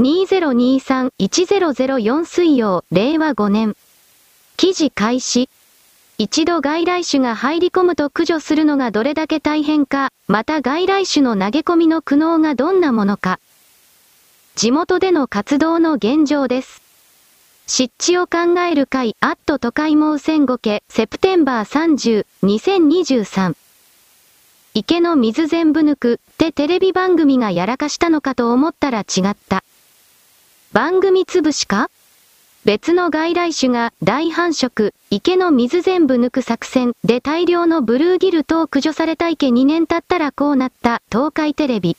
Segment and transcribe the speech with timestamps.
[0.00, 3.76] 2023-1004水曜、令和5年。
[4.56, 5.50] 記事開始。
[6.16, 13.40] 一度外来種が入り込むと駆除するのがどれだけ大変か、また外来種の投げ込みの苦悩がどんなものか。
[14.54, 16.80] 地元での活動の現状です。
[17.66, 23.54] 湿地を考える会、アット都会もう千五家、セプテンバー30、2023。
[24.72, 29.62] 池の水全部抜くってテレビ番組がやらかしたのかと思ったら違った。
[30.72, 31.90] 番組潰しか？
[32.64, 41.96] 別の外来種が大繁殖、池の水全部抜く作戦で大量のブルーギル等駆除された池2年経ったらこうなった東海テレビ。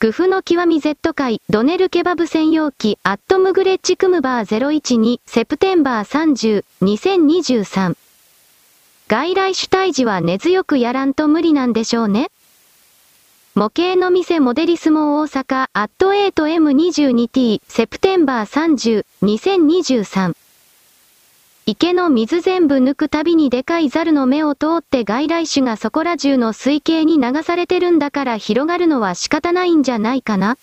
[0.00, 7.96] グフの極み Z 界ドネルケバブ専用機アットムグレッジクムバー012セプテンバー30 2023
[9.06, 12.26] 外来種退治は根強くやらんと無理なんでしょうね。
[13.56, 20.36] 模型の店モデリスモ大阪アット 8M22T セプテンバー30 2023
[21.64, 30.58] 池の水全部抜くたびにでかいザルの目を通って外来種がそこら中の水系に流されてるんだから広がるのは仕方ないんじゃないかな。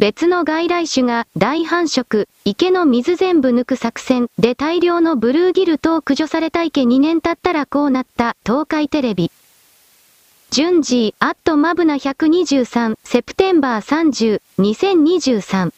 [0.00, 8.36] 別の外来種が大繁殖、池の水全部抜く作戦で大量のブルーギル等駆除された池2年経ったらこうなった。
[8.44, 9.30] 東海テレビ。
[10.50, 15.72] 順次、アットマブナ123、セプテンバー30、2023。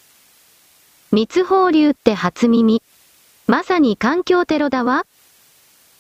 [1.11, 2.81] 密放流って初耳。
[3.49, 5.07] まさに環境テロだわ。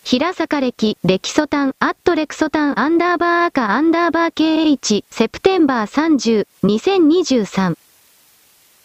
[0.04, 7.76] 平坂歴、レキソタン、アットレクソタンアンダーバー赤アンダーバー KH、セプテンバー30、2023。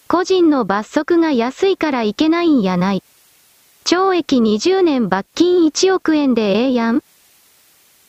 [0.08, 3.04] 個人の罰則が安いからいけないんやない。
[3.86, 7.04] 懲役20年罰金1億円でええやん。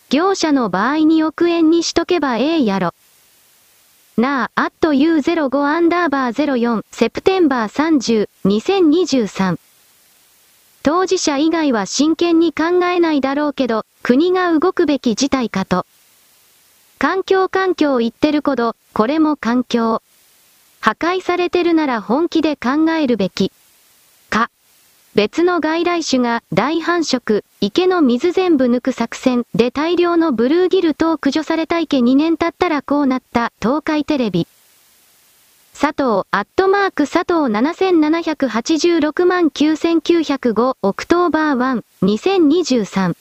[0.08, 2.94] 業者の場合に億円にしとけばええやろ。
[4.16, 9.58] なあ、アット U05 アンダーバー04、セプテンバー30、2023。
[10.82, 15.84] 当事者以外は真剣に考えないだろうけど、国が動くべき事態かと。
[16.98, 20.00] 環境環境言ってるほど、これも環境。
[20.80, 23.50] 破壊されてるなら本気で考えるべき。
[25.16, 34.46] 別の外来種が大繁殖、池の水全部抜く作戦で大量のブルーギル等駆除された池2年経ったらこうなった東海テレビ。
[35.72, 43.16] 佐藤、アットマーク佐藤7786万9905 October 1、2023。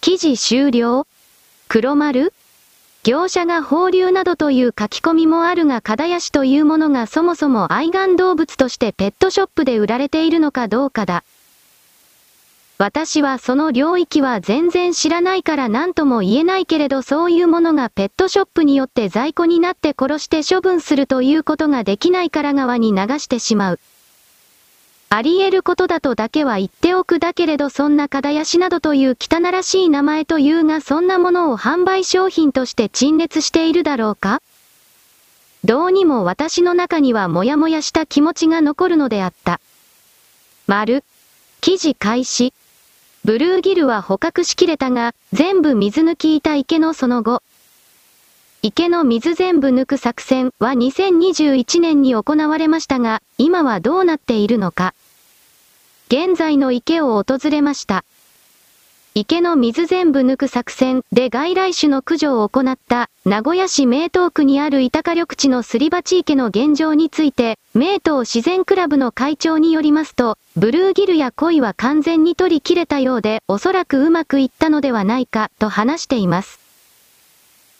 [0.00, 1.04] 記事終了
[1.66, 2.32] 黒丸？
[3.06, 11.22] 業者が放流などという書き込みもあるがカダヤシというものがそもそも愛玩動物としてペットショップで売られているのかどうかだ。
[12.78, 23.80] 私はその領域は全然知らないから何とも言えないけれどそういうものがペットショップによって在庫になって殺して処分するということができないから側に流してしまう。
[25.08, 34.42] あり得ることだとだけは言っておくだけれどそんなかだやしなどという汚らしい名前というがそんなものを販売商品として陳列しているだろうか？
[35.64, 39.60] どうにも私の中にはもやもやした気持ちが残るのであった。
[40.66, 41.02] 丸。
[41.60, 42.52] 記事開始。
[43.24, 47.42] ブルーギルは捕獲しきれたが、全部水抜きいた池のその後。
[48.66, 54.92] 池の水全部抜く作戦は2021年に行われましたが、今はどうなっているのか。
[56.08, 58.04] 現在の池を訪れました。
[59.14, 76.65] 池の水全部抜く作戦で外来種の駆除を行った名古屋市名東区にある板下緑地のすり鉢池の現状について、名東自然クラブの会長によりますと、ブルーギルや鯉は完全に取り切れたようで、おそらくうまくいったのではないかと話しています。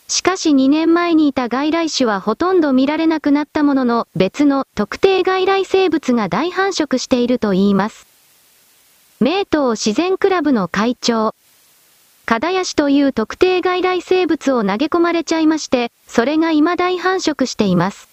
[0.09, 8.07] しかし2年前にいた外来種はほとんど見られなくなったものの、別の特定外来生物が大繁殖しているといいます。
[9.19, 11.35] 名刀自然クラブの会長。
[12.25, 18.06] カダヤシという特定外来生物を投げ込まれちゃいまして、それが今大繁殖しています。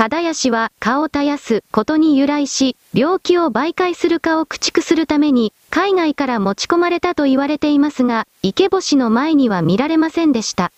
[0.00, 10.72] カダヤシは蚊を絶やすことに由来し、病気を媒介する蚊を駆逐するために、海外から持ち込まれたと言われていますが、池星の前には見られませんでした。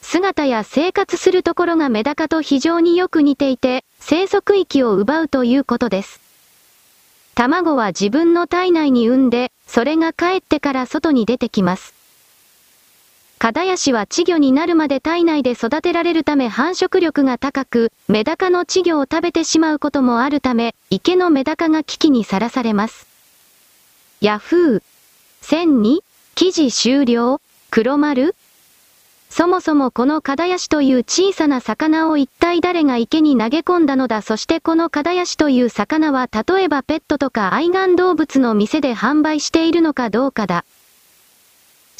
[0.00, 6.22] 姿や生活するところがメダカと非常によく似ていて、生息域を奪うということです。
[7.34, 11.99] 卵は自分の体内に産んで、それが帰ってから外に出てきます。
[13.40, 23.06] カダヤシは稚魚になるまで体内で育てられるため繁殖力が高く、メダカの稚魚を食べてしまうこともあるため、池のメダカが危機にさらされます。
[24.20, 24.82] ヤフー。
[25.40, 26.00] 1002
[26.34, 27.40] 記事終了
[27.70, 28.36] 黒丸
[29.30, 40.66] そもそもこのカダヤシという小さな魚を一体誰が池に投げ込んだのだそしてこのカダヤシという魚は例えばペットとか愛玩動物の店で販売しているのかどうかだ。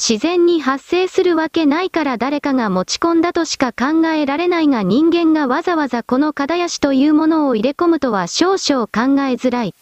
[0.03, 9.75] 自然に発生するわけないから誰かが持ち込んだとしか考えられないが人間がわざわざこのカダヤシというものを入れ込むとは少々考えづらい。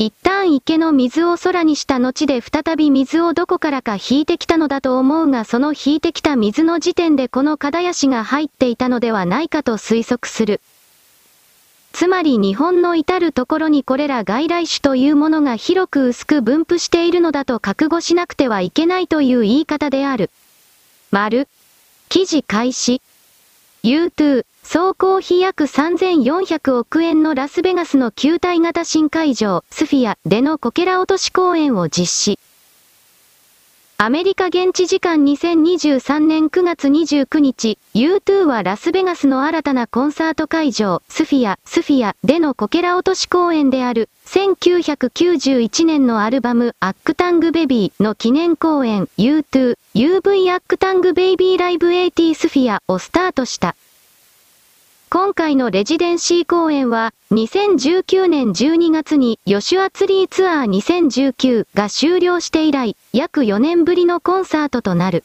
[0.00, 10.60] 一旦池の水を空にした後で再び水をどこからか引いてきたのだと思うがその引いてきた水の時点でこのカダヤシが入っていたのではないかと推測する。
[11.92, 20.30] つまり日本の至るところにこれら外来種というものが広く薄く分布しているのだと覚悟しなくてはいけないという言い方である。
[21.10, 21.48] 丸。
[22.08, 23.02] 記事開始。
[23.84, 32.38] U2、総工費約3400億円のラスベガスの球体型新会場、スフィアでのこけら落とし公演を実施。
[34.04, 53.76] アメリカ現地時間2023年9月29日、U2 はラスベガスの新たなコンサート会場、スフィア、スフィアでのこけら落とし公演である、1991年のアルバム、アックタングベビーの記念公演、U2、UV アックタングベイビーライブ80スフィアをスタートした。
[55.12, 65.24] 今回のレジデンシー公演は、2019年12月にヨシュアツリーツアー2019が終了して以来、約4年ぶりのコンサートとなる。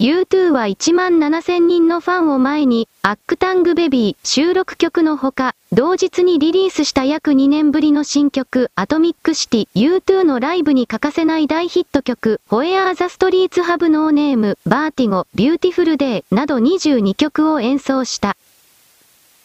[0.00, 14.56] U2 は1万7000人のファンを前に、 Achtung Baby 収録曲のほか、同日にリリースした約2年ぶりの新曲、 Atomic City U2 のライブに欠かせない大ヒット曲、 Where the Streets Have No Name、
[14.66, 18.36] Vertigo、 Beautiful Day など22曲を演奏した。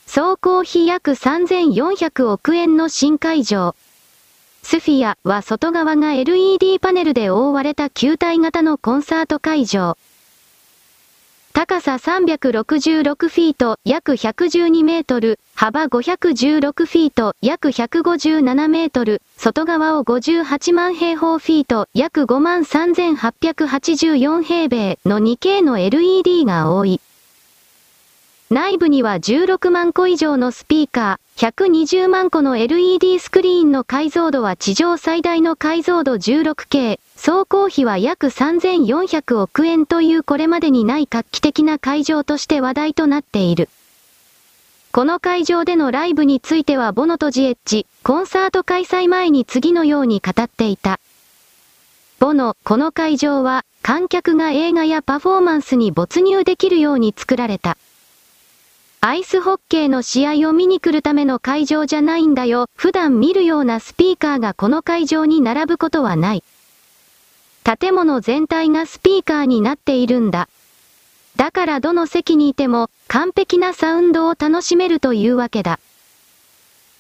[0.06, 3.74] 総工費約3400億円の新会場。
[4.62, 9.98] スフィアは外側が LED パネルで覆われた球体型のコンサート会場。
[11.56, 27.00] 高さ366フィート、約112メートル、幅516フィート、約157メートル、外側を58万平方フィート、約5万3884平米の 2K の LED が多い。
[28.50, 43.70] 内部には16万個以上のスピーカー、120万個の LED スクリーンの解像度は地上最大の解像度 16K、総工費は約3400億円というこれまでにない画期的な会場として話題となっている。
[44.92, 51.00] この会場でのライブについてはボノとジエッジ、コンサート開催前に次のように語っていた。
[52.20, 57.78] ボノ、この会場は、観客が映画やパフォーマンスに没入できるように作られた。
[59.00, 62.68] アイスホッケーの試合を見に来るための会場じゃないんだよ。
[62.76, 66.44] 普段見るようなスピーカーがこの会場に並ぶことはない。
[67.64, 70.50] 建物全体がスピーカーになっているんだ。
[71.36, 75.80] だからどの席にいても完璧なサウンドを楽しめるというわけだ。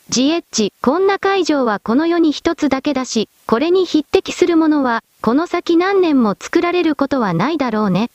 [0.10, 8.10] ジエッジ、こんな会場はこの世に一つだけだし、これに匹敵するものは、この先何年も作られることはないだろうね。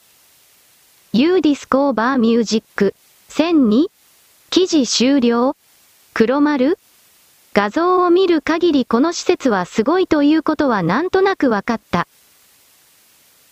[1.13, 2.93] uDiscover Music。
[3.29, 3.87] 1002?
[4.49, 5.55] 記事終了
[6.13, 6.77] 黒丸
[7.53, 12.07] 画像を見る限りこの施設はすごいということはなんとなくわかった。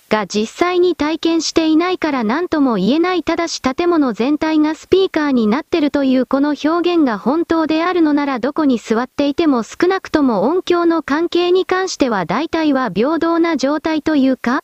[0.10, 14.64] が実際に体験していないから何とも言えないただし建物全体がスピーカーになってるというこの表現が本当であるのならどこに座っていても少なくとも音響の関係に関しては大体は平等な状態というか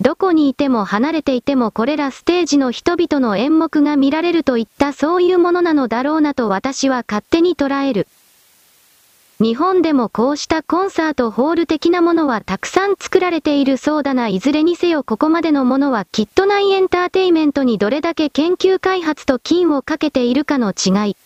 [0.00, 8.06] どこにいても離れていてもこれらステージの人々の演目が見られるといったそういうものなのだろうなと私は勝手に捉える。
[9.40, 14.26] 日本でもこうしたコンサートホール的なものはたくさん作られているそうだな。
[14.26, 21.16] いずれにせよここまでのものはきっとないエンターテイメントにどれだけ研究開発と金をかけているかの違い。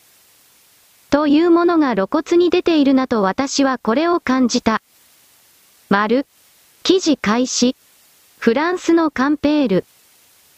[1.08, 4.82] というものが露骨に出ているなと私はこれを感じた。
[5.88, 6.26] 丸。
[6.82, 7.76] 記事開始。
[8.38, 9.84] フランスのカンペール。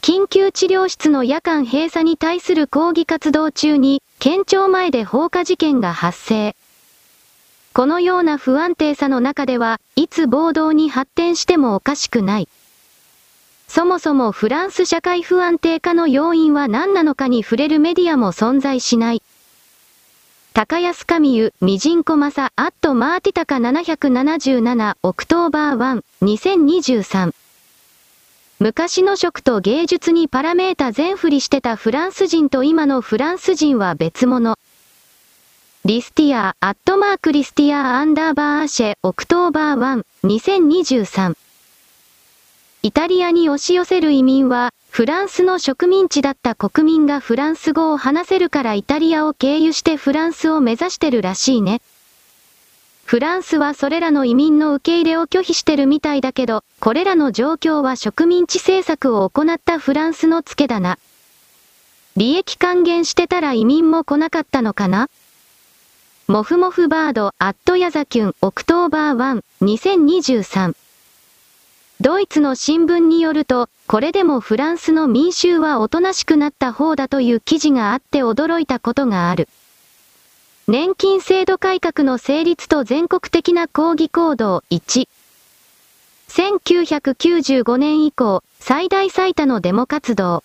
[0.03, 6.57] 緊急治療室の夜間閉鎖に対する抗議活動中に、県庁前で放火事件が発生。
[7.75, 12.49] このような不安定さの中では、いつ暴動に発展してもおかしくない。
[13.66, 19.23] そもそもフランス社会不安定化の要因は何なのかに触れるメディアも存在しない。
[20.52, 27.35] 高安神湯、ミジンコマサ、アットマーティタカ777、 October 1、2023。
[28.61, 34.57] 昔の食と芸術にパラメータ全振りしてたフランス人と今のフランス人は別物。
[35.87, 41.37] リスティア、アットマークリスティアアンダーバーアシェ、 October 1、2023。
[42.83, 51.83] イタリアに押し寄せる移民は、フランスの植民地だった国民がフランス語を話せるからイタリアを経由してフランスを目指してるらしいね。
[53.05, 60.99] フランスはそれらの移民の受け入れを拒否してるみたいだけど、これらの状況は植民地政策を行ったフランスのツケだな。
[62.17, 65.11] 利益還元してたら移民も来なかったのかな？
[66.26, 70.75] モフモフバード、アットヤザキュン、 October 1、2023。
[72.00, 79.50] ドイツの新聞によると、これでもフランスの民衆はおとなしくなった方だという記事があって驚いたことがある。
[80.66, 85.07] 年金制度改革の成立と全国的な抗議行動1。
[86.31, 90.43] 1995年以降、最大最多のデモ活動。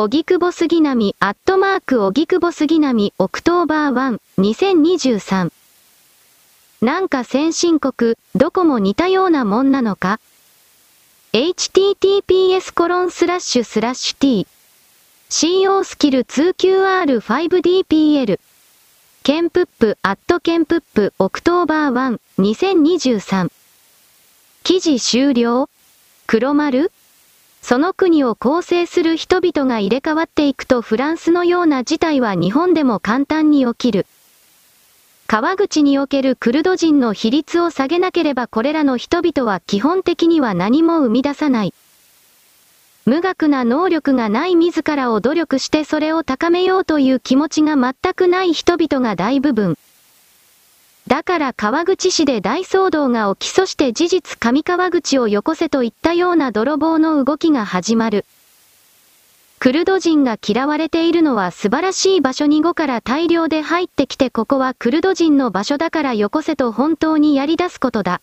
[0.00, 5.50] 荻窪杉並、アットマーク荻窪杉並、 October 1、2023。
[6.80, 10.20] なんか先進国、どこも似たようなもんなのか
[11.32, 14.46] ？https コロンスラッシュスラッシュ t
[15.30, 18.38] CO スキル 2QR5DPL
[19.24, 22.48] ケンプップ、アットケンプップ、オクトーバー1、
[23.18, 23.50] 2023。
[24.62, 25.68] 記事終了？
[26.28, 26.92] 黒丸？
[27.62, 34.06] その国を構成する人々が入れ替わっていくとフランスのような事態は日本でも簡単に起きる。
[35.26, 41.74] 川口におけるクルド人の比率を下げなければこれらの人々は基本的には何も生み出さない。
[43.04, 49.76] 無学な能力がない自らを努力してそれを高めようという気持ちが全くない人々が大部分。
[51.08, 58.26] だから川口市で大騒動が起きそして事実上川口をよこせといったような泥棒の動きが始まる。
[59.58, 68.20] クルド人が嫌われているのは素晴らしい場所に5から大量で入ってきてここはクルド人の場所だからよこせと本当にやり出すことだ。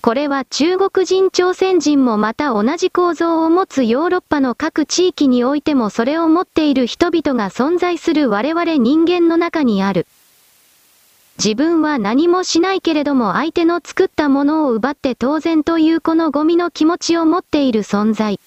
[0.00, 10.06] これは中国人朝鮮人もまた同じ構造を持つヨーロッパの各地域においてもそれを持っている人々が存在する我々人間の中にある。
[11.38, 18.40] 自分は何もしないけれども相手の作ったものを奪って当然というこのゴミの気持ちを持っている存在。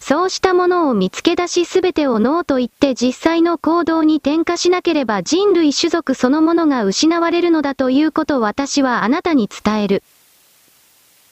[0.00, 10.02] そうしたものを見つけ出しすべてをノーと言って実際の行動に転化しなければ人類種族そのものが失われるのだということを私はあなたに伝える。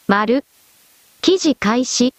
[0.06, 0.44] 丸。
[1.22, 2.14] 記事開始。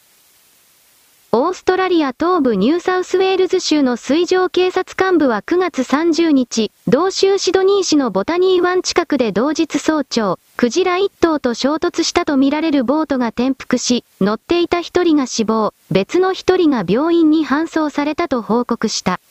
[1.34, 19.22] オーストラリア東部ニューサウスウェールズ州の水上警察幹部は9月30日、同州シドニー市のボタニー湾近くで同日早朝、クジラ1頭と衝突したとみられるボートが転覆し、乗っていた1人が死亡、別の1人が病院に搬送されたと報告した。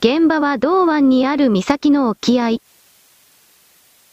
[0.00, 2.58] 現場は同湾にある岬の沖合。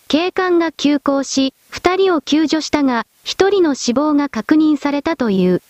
[0.07, 5.63] 警官が急行し、二人を救助したが、一人の死亡が確認されたという。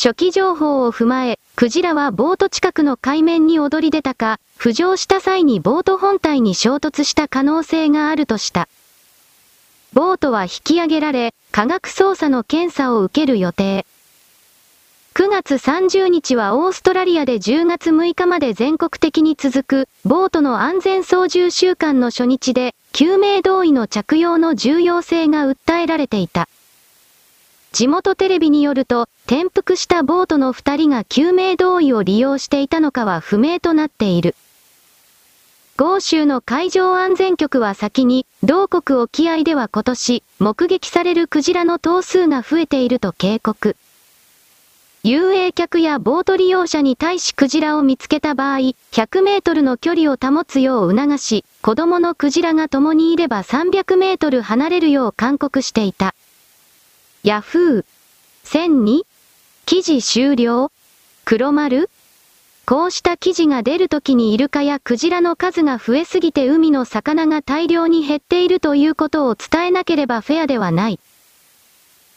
[0.00, 8.68] 初期情報を踏まえ、クジラはボート近くの海面に踊り出たか、浮上した際にボート本体に衝突した可能性があるとした。
[9.94, 13.86] ボートは引き上げられ、科学捜査の検査を受ける予定。
[15.14, 26.48] 9月30日はオーストラリアで10月6日まで全国的に続く、ボートの安全操縦週間の初日で、救命胴衣の着用の重要性が訴えられていた。
[27.78, 34.34] 地元テレビによると、転覆したボートの2人が救命胴衣を利用していたのかは不明となっている。
[35.76, 43.76] 豪州の海上安全局は先に、同国沖合では今年、目撃されるクジラの頭数が増えていると警告。
[45.04, 48.58] 遊泳客やボート利用者に対しクジラを見つけた場合、
[48.90, 56.16] 100メートルの距離を保つよう促し、子供のクジラが共にいれば300メートル離れるよう勧告していた。
[57.28, 57.84] ヤフー。
[58.46, 59.02] 1002?
[59.66, 60.72] 記事終了
[61.26, 61.90] 黒丸
[62.64, 71.00] こうした記事が出るときにイルカやクジラの数が増えすぎて海の魚が大量に減っているということを伝えなければフェアではない。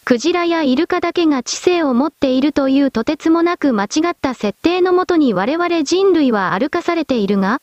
[0.05, 7.59] クジラやイルカだけが知性を持っているというとてつもなく間違った設定のもとに我々人類は歩かされているが、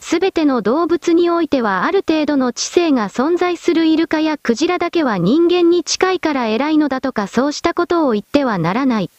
[0.00, 9.10] すべての動物においてはある程度の知性が存在するイルカやクジラだけは人間に近いから偉いのだとかそうしたことを言ってはならない。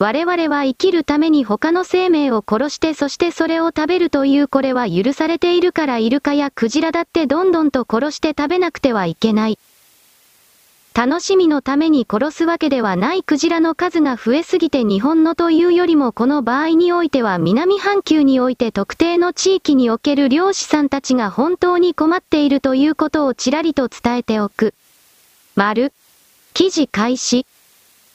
[0.00, 9.58] 我々は生きるために他の生命を殺してそしてそれを食べるというこれは許されているからイルカやクジラだってどんどんと殺して食べなくてはいけない。
[10.94, 24.74] 楽しみのために殺すわけではないクジラの数が増えすぎて日本のというよりもこの場合においては南半球において特定の地域における漁師さんたちが本当に困っているということをちらりと伝えておく。
[25.54, 25.92] 丸。
[26.52, 27.46] 記事開始。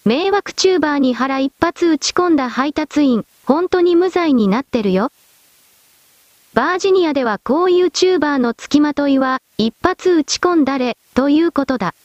[0.05, 5.13] 迷惑チューバーに腹一発打ち込んだ配達員、本当に無罪になってるよ。
[6.53, 11.95] バージニアではこういうチューバーの付きまといは、一発打ち込んだれ、ということだ。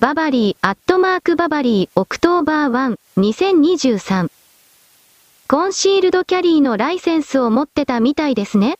[0.00, 3.50] ババリー、アットマークババリー、 October 1、
[3.90, 4.30] 2023。
[5.48, 8.78] concealed carry のライセンスを持ってたみたいですね。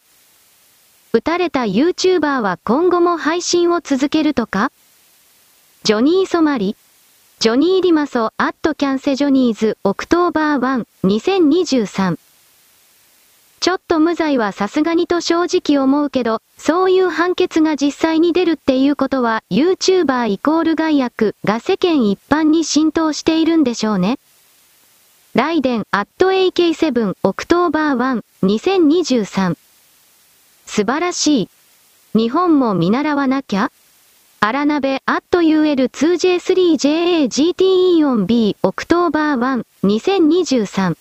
[1.13, 4.71] 撃たれた YouTuber は今後も配信を続けるとか？
[5.83, 6.77] ジョニー・ソマリ
[7.41, 11.19] ジョニー・リマソ、アットキャンセジョニーズ、 October 1、
[11.83, 12.17] 2023。
[13.61, 24.19] ちょっと無罪はさすがにと正直思うけど、そういう判決が実際に出るっていうことは、YouTuber イコール害悪が世間一般に浸透しているんでしょうね。
[25.35, 29.57] ライデン、アット AK7、 October 1、2023。
[30.67, 31.49] 素晴らしい。
[32.15, 33.71] 日本も見習わなきゃ
[34.41, 40.97] 荒鍋、アット UL2J3JAGTE オン B、 October 1、2023。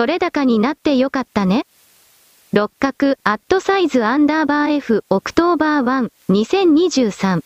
[0.00, 1.66] 撮れ高になってよかったね。
[2.54, 7.44] 六角、アットサイズアンダーバー F、 October 1、2023。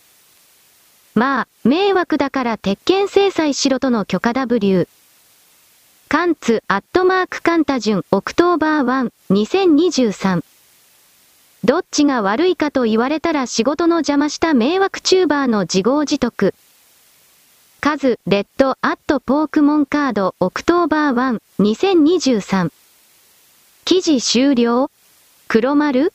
[1.15, 4.87] まあ、迷惑だから鉄拳制裁しろとの許可 W。
[6.07, 9.35] カンツ、アットマークカンタジュン、 October 1、
[10.05, 10.41] 2023。
[11.65, 16.53] どっちが悪いかと言われたら仕事の邪魔した迷惑チューバーの自業自得。
[17.85, 22.71] カズ、レッド、アットポークモンカード、 October 1、2023。
[23.85, 24.89] 記事終了？
[25.47, 26.11] 黒丸？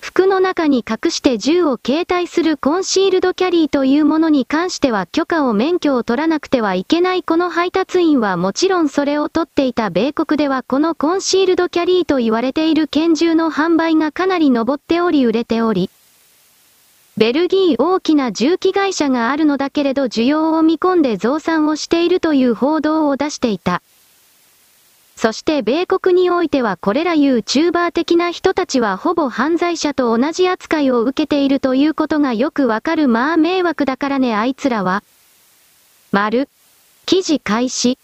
[0.00, 15.88] 服の中に隠して銃を携帯する concealed carry というものに関しては許可を免許を取らなくてはいけないこの配達員はもちろんそれを取っていた米国ではこの concealed carry と言われている拳銃の販売がかなり上っており売れており、
[17.16, 23.82] ベルギー大きな重機会社があるのだけれど需要を見込んで増産をしているという報道を出していた。
[25.14, 35.04] そして米国においてはこれらいうチューバー的な人たちはほぼ犯罪者と同じ扱いを受けているということがよくわかるまあ迷惑だからねあいつらは。
[36.10, 36.48] 丸。
[37.06, 37.96] 記事開始。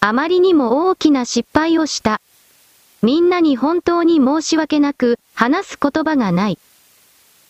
[0.00, 2.22] あまりにも大きな失敗をした。
[3.02, 6.58] みんなに本当に申し訳なく、話す言葉がない。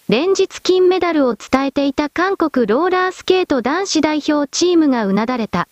[0.09, 5.67] 連日金メダルを伝えていた韓国ローラースケート男子代表チームがうなだれた。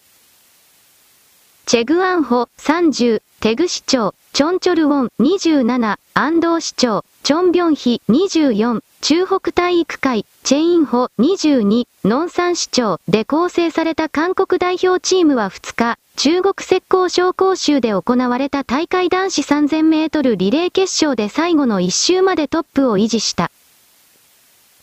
[1.67, 23.53] チェグアンホ30、テグ市長、チョンチョルウォン27、安藤市長、チョンビョンヒ24、中北体育会、チェインホ22、ノンサン市長で構成された韓国代表チームは2日、中国石膏省講習で行われた大会男子3000メートルリレー決勝で最後の1周までトップを維持した。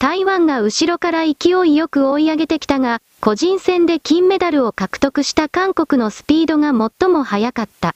[0.01, 7.93] 台湾が後ろから勢いよく追い上げてきたが、個人戦で金メダルを獲得した韓国のスピードが最も速かった。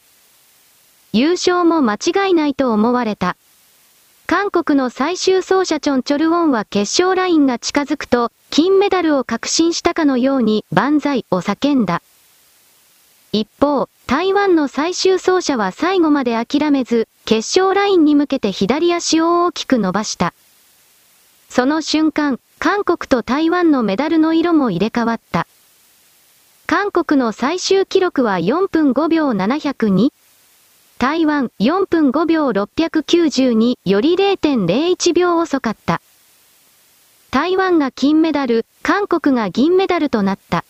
[1.13, 3.35] 優勝も間違いないと思われた。
[4.27, 12.03] 韓国の最終走者チョン・チョルウォンは決勝ラインが近づくと、金メダルを確信したかのように、万歳を叫んだ。
[13.31, 20.35] 一方、台湾の最終走者は最後まで諦めず、決勝ラインに向けて左足を大きく伸ばした。
[21.55, 25.47] その瞬間、韓国と台湾のメダルの色も入れ替わった。
[26.67, 30.09] 韓国の最終記録は4分5秒702。
[30.97, 36.01] 台湾4分5秒692より0.01秒遅かった。
[37.31, 40.65] 台湾が金メダル、韓国が銀メダルとなった。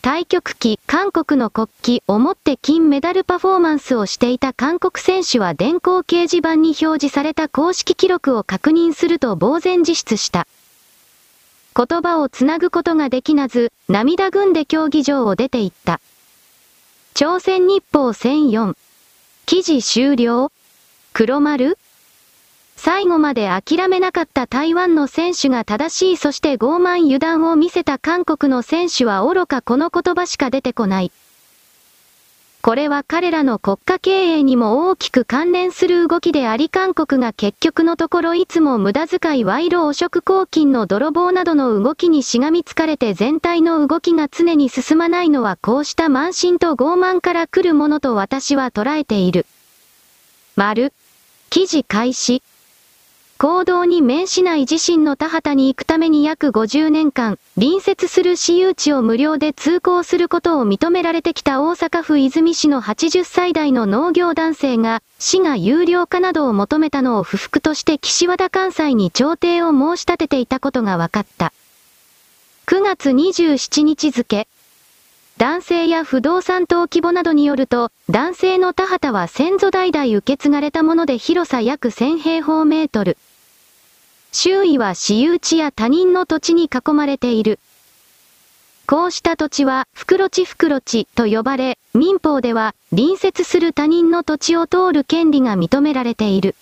[0.00, 10.46] 対局期、韓国の国旗を持って金メダルパフォーマンスをしていた韓国選手は電光掲示板に表示された公式記録を確認すると呆然自失した。
[11.76, 16.00] 言葉をつなぐことができなず、涙ぐんで競技場を出て行った。
[17.14, 18.74] 朝鮮日報1004。
[19.46, 20.52] 記事終了
[21.12, 21.76] 黒丸
[22.80, 31.10] 最後まで諦めなかった台湾の選手が正しいそして傲慢油断を見せた韓国の選手は愚かこの言葉しか出てこない。
[32.62, 49.46] これは彼らの国家経営にも大きく関連する動きであり韓国が結局のところいつも無駄遣い賄賂汚職公金の泥棒などの動きにしがみつかれて全体の動きが常に進まないのはこうした慢心と傲慢から来るものと私は捉えている。
[50.54, 50.92] 丸。
[51.50, 52.42] 記事開始。
[53.40, 71.52] 行動に面しない自身の田畑に行くために約50年間、隣接する私有地を無料で通行することを認められてきた大阪府泉市の80歳代の農業男性が、市が有料化などを求めたのを不服として岸和田関西に調停を申し立てていたことが分かった。
[72.66, 74.48] 9月27日付、
[75.36, 83.16] 男性や不動産登記簿などによると、男性の田畑は先祖代々受け継がれたもので広さ約1000平方メートル。
[84.32, 87.58] 周囲は私有地や他人の土地に囲まれている。
[88.86, 96.54] こうした土地は、袋地袋地と呼ばれ、民法では、隣接する他人の土地を通る権利が認められている。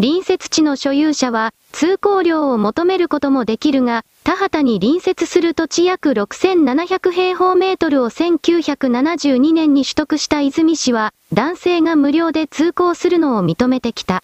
[0.00, 14.22] 隣接地の所有者は、通行料を求めることもできるが、田畑に隣接する土地約6700平方メートルを1972年に取得した泉市は、男性が無料で通行するのを認めてきた。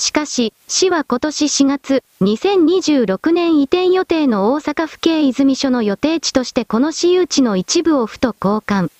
[0.00, 8.90] しかし、市は今年4月、2026年移転予定の大阪府警泉署の予定地としてこの私有地の一部を府と交換。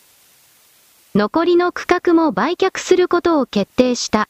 [1.15, 4.29] 残りの区画も売却することを決定した。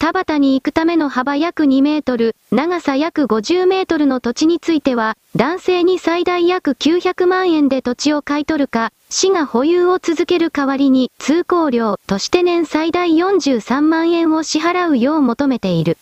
[0.00, 15.98] 田畑に行くための幅約2メートル、長さ約50メートルの土地については、男性に最大約900万円で土地を買い取るか、市が保有を続ける代わりに通行料として年最大43万円を支払うよう求めている。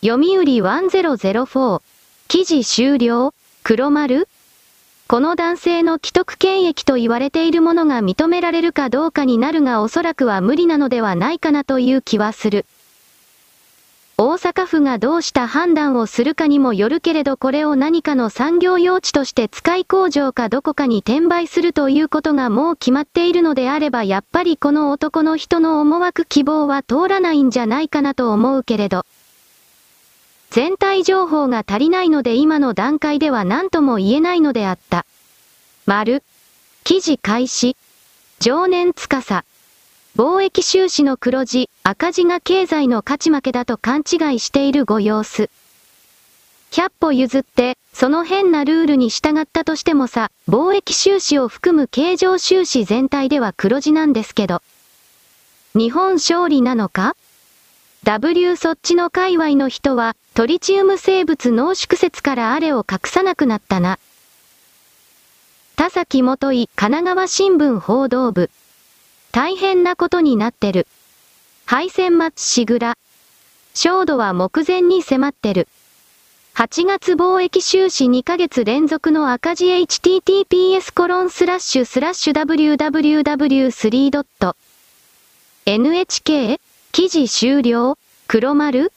[0.00, 1.82] 読売1004
[2.28, 3.34] 記事終了。
[3.64, 4.28] 黒丸。
[5.08, 12.66] この男性の既得権益と言われているものが認められるかどうかになるがおそらくは無理なのではないかなという気はする。
[14.18, 29.04] 大阪府がどうした判断をするかにもよるけれどこれを何かの産業用地として使い工場かどこかに転売するということがもう決まっているのであればやっぱりこの男の人の思惑希望は通らないんじゃないかなと思うけれど。
[30.56, 35.04] 全体情報が足りないので今の段階では何とも言えないのであった。
[35.84, 36.22] 丸。
[36.82, 37.76] 記事開始。
[38.38, 39.44] 常年司。
[40.16, 45.50] 貿易収支の黒字、赤字が経済の勝ち負けだと勘違いしているご様子。
[46.70, 54.62] 100歩譲って、その変なルールに従ったとしてもさ、貿易収支を含む経常収支全体では黒字なんですけど。
[55.74, 57.14] 日本勝利なのか
[58.04, 63.98] ?W そっちの界隈の人は、トリチウム生物濃縮説からあれを隠さなくなったな。
[65.76, 68.50] 田崎元井神奈川新聞報道部。
[69.32, 70.86] 大変なことになってる。
[71.64, 72.98] 配線待ちしぐら。
[73.74, 75.68] 焦土は目前に迫ってる。
[76.54, 84.54] 8月貿易収支2ヶ月連続の赤字 https コロンスラッシュスラッシュ www3.
[85.64, 86.60] NHK?
[86.92, 87.96] 記事終了？
[88.28, 88.92] 黒丸？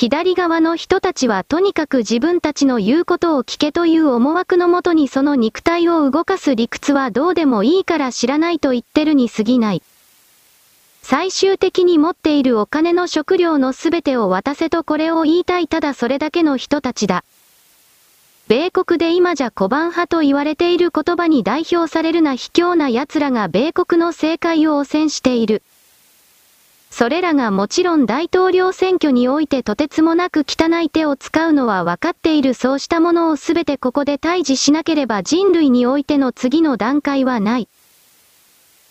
[0.00, 9.82] 左側の人たちはとにかく自分たちの言うことを聞けという思惑のもとにその肉体を動かす理屈はどうでもいいから知らないと言ってるに過ぎない。
[11.02, 17.22] 最終的に持っているお金の食料のすべてを渡せとこれを言いたいただそれだけの人たちだ。
[18.48, 25.62] 米国で今じゃ小判派と言われている言葉に代表されるな卑怯な奴らが米国の政界を汚染している。
[26.90, 37.68] それらがもちろん大統領選挙においてとてつもなく汚い手を使うのは分かっているそうしたものをすべてここで退治しなければ人類においての次の段階はない。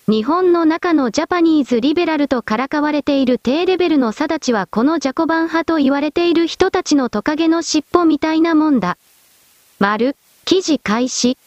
[0.08, 8.98] 日本の中のジャパニーズリベラルとからかわれている低レベルの定ちはこのジャコバン派と言われている人たちのトカゲの尻尾みたいなもんだ。
[9.78, 11.38] 丸、記事開始。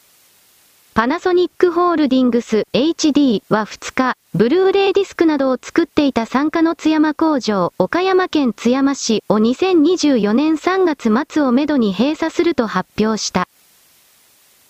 [0.94, 13.46] パナソニックホールディングス HD は2日、ブルーレイディスクなどを作っていた参加の津山工場、岡山県津山市を2024年3月末をめどに閉鎖すると発表した。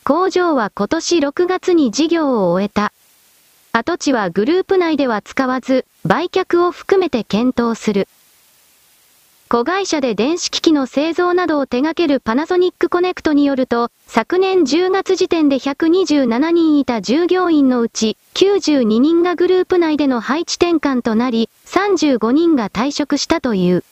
[0.03, 2.93] 工場は今年6月に事業を終えた。
[3.71, 8.09] 跡地はグループ内では使わず、売却を含めて検討する。
[9.53, 23.85] 子会社で電子機器の製造などを手掛けるパナソニックコネクトによると、昨年10月時点で127人いた従業員のうち、92人がグループ内での配置転換となり、35人が退職したという。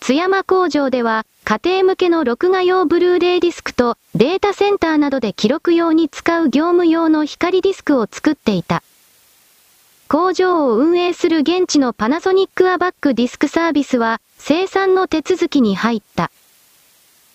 [0.00, 8.82] 津山工場では、家庭向けの録画用ブルーレイディスクとデータセンターなどで記録用に使う業務用の光ディスクを作っていた。
[10.08, 16.30] 工場を運営する現地のパナソニックアバックディスクサービスは、生産の手続きに入った。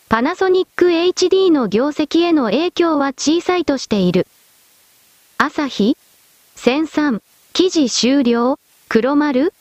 [0.07, 4.25] パナソニック HD の業績への影響は小さいとしている。
[5.37, 5.97] 朝日
[6.55, 8.57] 千三記事終了
[8.87, 9.53] 黒丸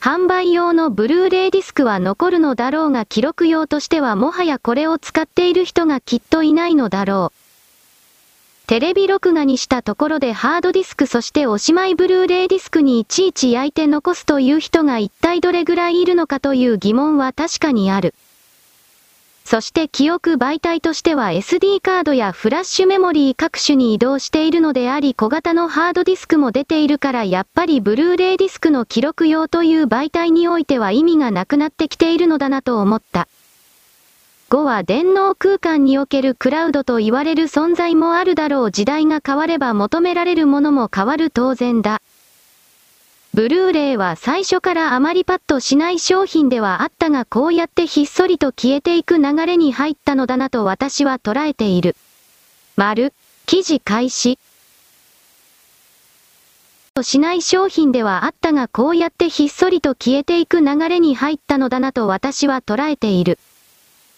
[0.00, 7.41] 販売用のブルーレイディスクは残るのだろうが記録用としてはもはやこれを使っている人がきっといないのだろう。
[8.66, 18.14] テレビ録画にしたところでハードディスクそしておしまいブルーレイディスクにいちいち焼いて残すという人が一体どれぐらいいるのかという疑問は確かにある。
[19.44, 33.28] そして記憶媒体としては SD カードやフラッシュメモリー各種に移動しているのであり小型のハードディスクも出ているからやっぱりブルーレイディスクの記録用という媒体においては意味がなくなってきているのだなと思った。
[34.52, 42.02] 5は電脳空間におけるクラウドと言われる存在もあるだろう時代が変われば求められるものも変わる当然だ。
[43.32, 51.96] ブルーレイは最初からあまりパッとしない商品ではあったがこうやってひっそりと消えていく流れに入ったのだなと私は捉えている。
[52.76, 53.14] 丸、
[53.46, 54.38] 記事開始。
[56.92, 63.38] としない商品ではあったがこうやってひっそりと消えていく流れに入ったのだなと私は捉えている。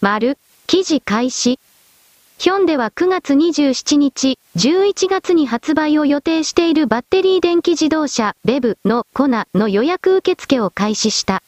[0.04, 0.36] 丸、
[0.66, 1.58] 記事開始。
[2.36, 11.42] ヒョンでは9月27日、11月に発売を予定しているバッテリー電気自動車、ベブのコナの予約受付を開始した。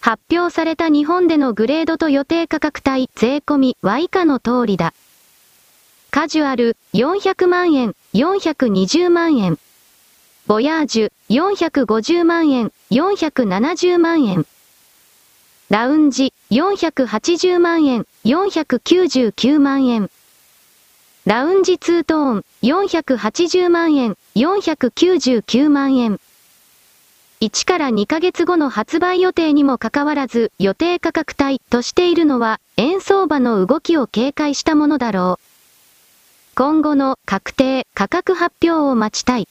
[0.00, 4.92] 発表された日本でのグレードと予定価格帯、税込みは以下の通りだ。
[6.10, 9.58] カジュアル、400万円、420万円。
[10.46, 14.44] ボヤージュ、450万円、470万円。
[15.70, 20.10] ラウンジ、480万円、499万円。
[21.26, 26.18] ラウンジツートーン、480万円、499万円。
[27.42, 36.54] 1から2ヶ月後の発売予定にもかかわらず、予定価格帯としているのは、円相場の動きを警戒したものだろう。
[36.54, 39.46] 今後の確定、価格発表を待ちたい。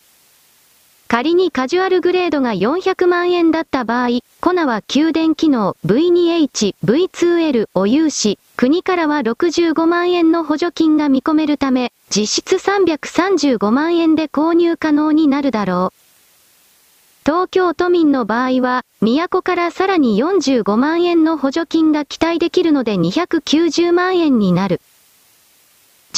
[1.07, 15.97] 仮にカジュアルグレードが400万円だった場合、コナは給電機能 V2H、V2L を有し、国からは65万円の補助金が見込めるため、実質335万円で購入可能になるだろう。
[17.25, 24.81] 東京都民の場合は、都からさらに45万円の補助金が期待できるので290万円になる。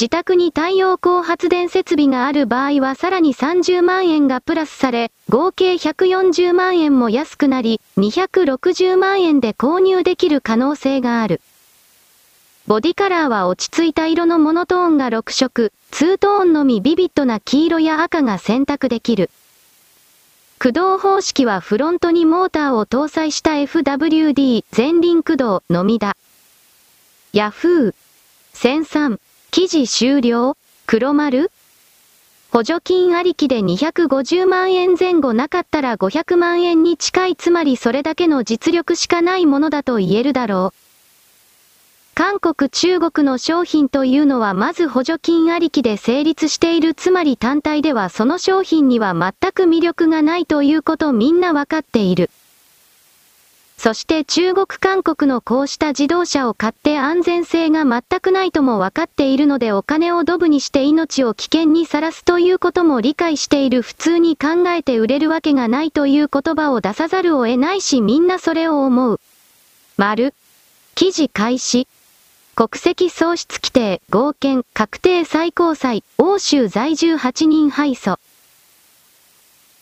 [0.00, 11.42] 自宅に太陽光発電設備がある場合はさらに30万円がプラスされ、合計140万円も安くなり、260万円で購入できる可能性がある。
[12.66, 19.28] ボディカラーは落ち着いた色のモノトーンが6色、ツートーンのみビビッドな黄色や赤が選択できる。
[20.58, 26.16] 駆動方式はフロントにモーターを搭載した FWD 前輪駆動のみだ。
[27.34, 27.94] ヤフー
[28.54, 29.20] 1003
[29.52, 30.56] 記事終了？
[30.86, 31.50] 黒丸？
[32.52, 42.14] 補助金ありきで250万円前後なかったら500万円に近いつまりそれだけの実力しかないものだと言えるだろう。
[42.14, 52.30] 韓国中国の商品というのはまず補助金ありきで成立しているつまり単体ではその商品には全く魅力がないということみんなわかっている。
[53.82, 69.20] そして中国韓国のこうした自動車を買って安全性が全くないとも分かっているのでお金をドブにして命を危険にさらすということも理解している普通に考えて売れるわけがないという言葉を出さざるを得ないしみんなそれを思う。
[69.96, 70.34] 丸。
[70.94, 71.88] 記事開始。
[72.54, 78.18] 国籍喪失規定、合憲、確定最高裁、欧州在住8人敗訴。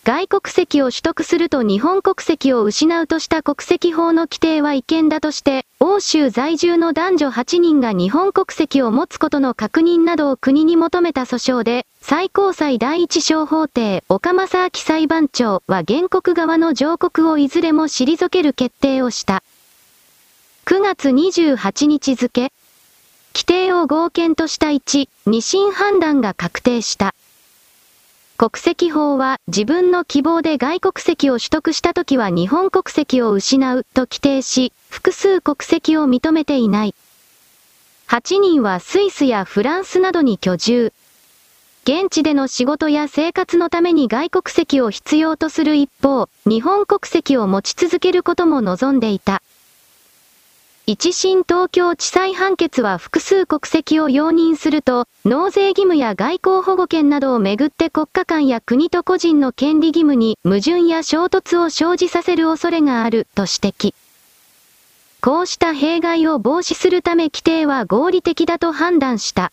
[0.09, 19.43] 外国籍を取得すると日本国籍を失うとした国籍法の規定は違憲だとして、欧州在住の男女8人が日本国籍を持つことの確認などを国に求めた訴訟で、最高裁第一小法廷、岡正明裁判長は原告側の上告をいずれも退ける決定をした。
[20.65, 22.51] 9月28日付、
[23.35, 27.15] 規定を合憲とした1、二審判断が確定した。
[28.41, 36.95] 国籍法は自分の希望で外国籍を取得したときは日本国籍を失うと規定し、複数国籍を認めていない。
[38.07, 40.93] 8人はスイスやフランスなどに居住。
[41.83, 49.43] 現地での仕事や生活のために外国籍を必要とする一方、日本国籍を持ち続けることも望んでいた。
[50.91, 63.95] 一審東京地裁判決は複数国籍を容認すると、納税義務や外交保護権などをめぐって国家間や国と個人の権利義務に矛盾や衝突を生じさせる恐れがあると指摘。
[65.21, 69.53] こうした弊害を防止するため規定は合理的だと判断した。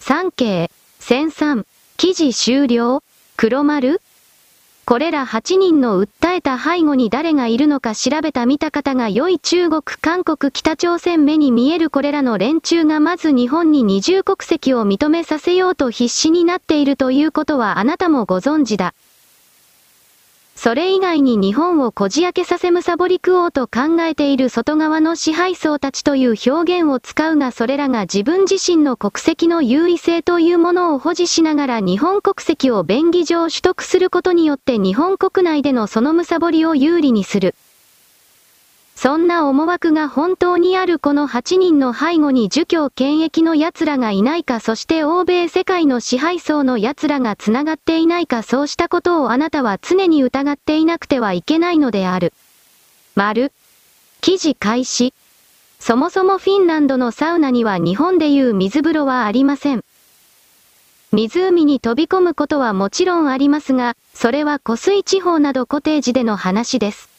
[0.00, 1.66] 産経、1003、
[1.98, 3.02] 記事終了、
[3.36, 4.00] 黒丸
[4.86, 18.92] これら8人の訴えた背後に誰がいるのか調べた見た方が良い中国、韓国、北朝鮮目に見えるこれらの連中がまず日本に二重国籍を認めさせようと必死になっているということはあなたもご存知だ。
[20.56, 37.54] それ以外に日本をこじ開けさせむさぼり食おうと考えている外側の支配層たちという表現を使うがそれらが自分自身の国籍の優位性というものを保持しながら日本国籍を便宜上取得することによって日本国内でのそのむさぼりを有利にする。
[38.96, 52.32] そんな思惑が本当にあるこの8人の背後に儒教権益の奴らがいないかそして欧米世界の支配層の奴らが繋がっていないかそうしたことをあなたは常に疑っていなくてはいけないのである。
[53.14, 53.52] 丸。
[54.20, 55.12] 記事開始。
[55.80, 59.84] そもそもフィンランドのサウナには日本でいう水風呂はありません。
[61.12, 67.13] 湖に飛び込むことはもちろんありますが、それは湖水地方などコテージでの話です。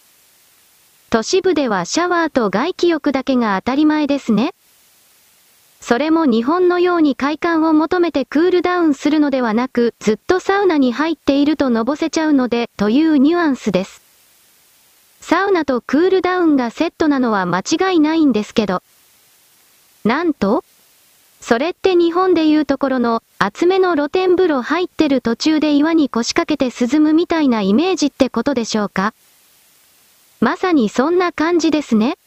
[1.15, 4.53] 都市部ではシャワーと外気浴だけが当たり前ですね。
[5.79, 14.01] それも日本のように快感を求めてクールダウンするのではなく、ずっとサウナに入っているとのぼせちゃうので、というニュアンスです。
[15.21, 18.83] サウナとクールダウンがセットなのは間違いないんですけど。
[20.03, 20.65] なんと
[21.39, 29.13] それって日本でいうところの厚めの露天風呂入ってる途中で岩に腰掛けて涼むみたいなイメージってことでしょうか？
[30.45, 32.19] まさにそんな感じですね。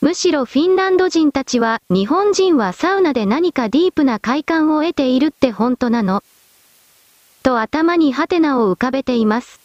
[0.00, 6.22] むしろフィンランド人たちは、日本人はサウナで何かディープな快感を得ているって本当なの
[7.42, 9.58] と頭にハテナを浮かべています。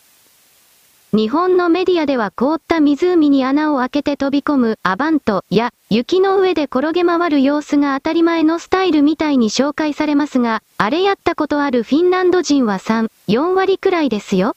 [1.13, 14.55] 日本のメディアでは凍った湖に穴を開けて飛び込むアバントや雪の上で転げ回る様子が当たり前のスタイルみたいに紹介されますが、あれやったことあるフィンランド人は3、4割くらいですよ。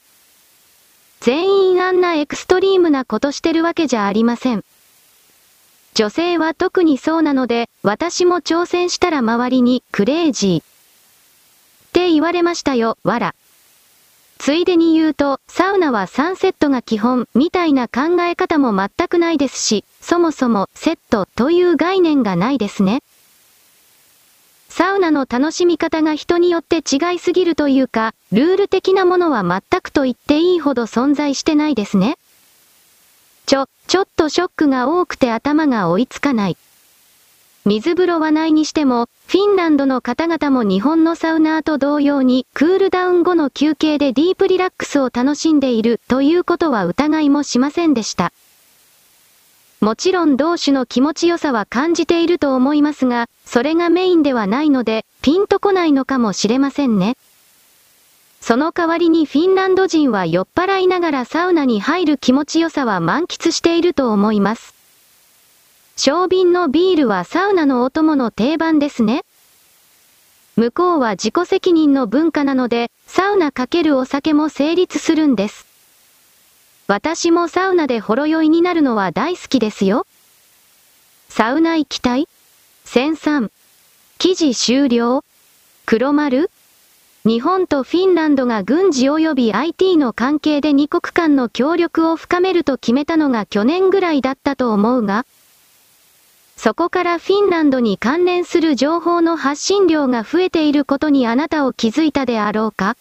[1.21, 4.65] 全員あんなエクストリームなことしてるわけじゃありません。
[5.93, 10.59] 女性は特にそうなので、私も挑戦したら周りにクレイジー。
[10.63, 10.63] っ
[11.93, 13.35] て言われましたよ、わら。
[14.39, 23.03] ついでに言うと、サウナは3セットが基本、みたいな考え方も全くないですし、そもそもセットという概念がないですね。
[24.73, 32.17] サウナの楽しみ方が人によって違いすぎるというか、ルール的なものは全くと言っていいほど存在してないですね。
[33.45, 36.57] ちょ、ちょっとショックが多くて頭が追いつかない。
[37.65, 48.31] 水風呂はないにしても、フィンランドの方々も日本のサウナーと同様に、クールダウン後の休憩でディープリラックスを楽しんでいるということは疑いもしませんでした。
[49.81, 57.17] もちろん同種の気持ちよさは感じていると思いますが、それがメインではないので、ピンとこないのかもしれませんね。
[58.41, 64.75] その代わりにフィンランド人は酔っ払いながらサウナに入る気持ちよさは満喫していると思います。
[65.97, 69.23] 小瓶のビールはサウナのお供の定番ですね。
[70.57, 75.70] 向こうは自己責任の文化なので、サウナかけるお酒も成立するんです。
[76.87, 80.05] 私もサウナでほろ酔いになるのは大好きですよ。
[81.29, 82.27] サウナ行きたい
[82.85, 83.49] ?1003。
[84.17, 85.23] 記事終了
[85.85, 86.51] 黒丸
[87.23, 95.25] 日本とフィンランドが軍事及び IT の関係で二国間の協力を深めると決めたのが去年ぐらいだったと思うが、
[96.57, 102.97] そこからフィンランドに関連する情報の発信量が増えていることにあなたを気づいたであろうか？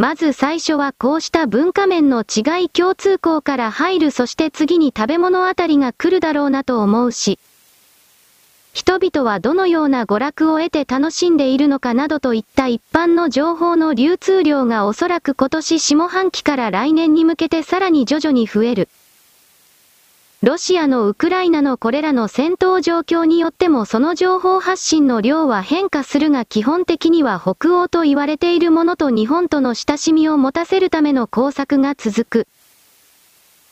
[0.00, 7.40] まず最初はこうした文化面の違い共通項から入るそして次に食べ物あたりが来るだろうなと思うし、
[8.72, 18.88] 人々はどのような娯楽を得て楽しんでいるのかなどといった一般の情報の流通量がおそらく今年下半期から来年に向けてさらに徐々に増える。
[20.40, 32.46] ロシアのウクライナのこれらの戦闘状況によってもその情報発信の量は変化するが基本的には北欧と言われているものと日本との親しみを持たせるための工作が続く。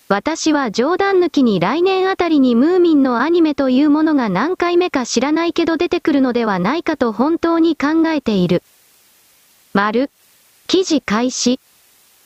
[0.09, 8.65] 私は冗談抜きに来年あたりにムーミンのアニメというものが何回目か知らないけど出てくるのではないかと本当に考えている。
[9.73, 10.11] 丸。
[10.67, 11.61] 記事開始。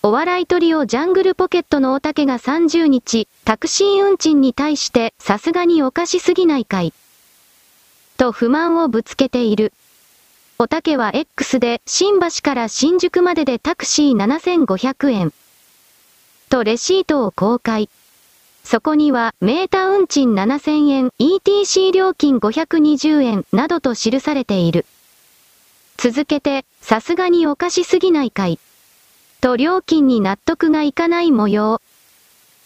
[0.02, 6.92] お笑いトリオジャングルポケットのおたけが30日、タクシー運賃に対してさすがにおかしすぎないかい。
[8.16, 9.72] と不満をぶつけている。
[10.58, 15.32] おたけは X で新橋から新宿まででタクシー7500円。
[16.50, 17.88] とレシートを公開。
[18.62, 24.84] そこにはメーター運賃7000円、ETC 料金520円などと記されている。
[25.96, 28.58] 続けて、さすがにおかしすぎないかい。
[29.40, 31.80] と料金に納得がいかない模様。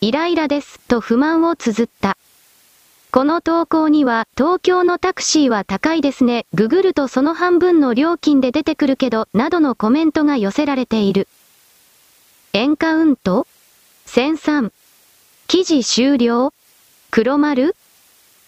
[0.05, 2.19] イライラです、と不満を綴った。
[3.11, 11.27] この投稿には、東京のタクシーは高いですね、ググるとその半分の料金で出てくるけど、などのコメントが寄せられている。
[12.53, 13.47] エンカウント
[14.05, 14.73] ?1003。
[15.47, 16.53] 記事終了？
[17.11, 17.75] 黒丸？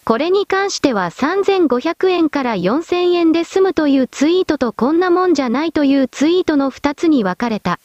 [0.05, 7.79] これに関しては3500円から4000円で済むというツイートとこんなもんじゃないというツイートの2つに分かれた。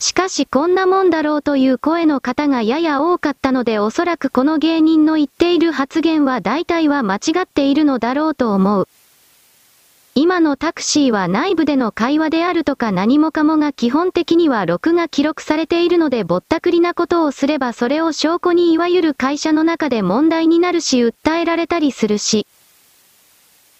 [0.00, 8.88] しかしこんなもんだろうという声の方がやや多かったのでおそらくこの芸人の言っている発言は大体は間違っているのだろうと思う。
[10.14, 22.46] 今のタクシーは内部での会話であるとか何もかもが基本的には録画記録されているのでぼったくりなことをすればそれを証拠にいわゆる会社の中で問題になるし訴えられたりするし。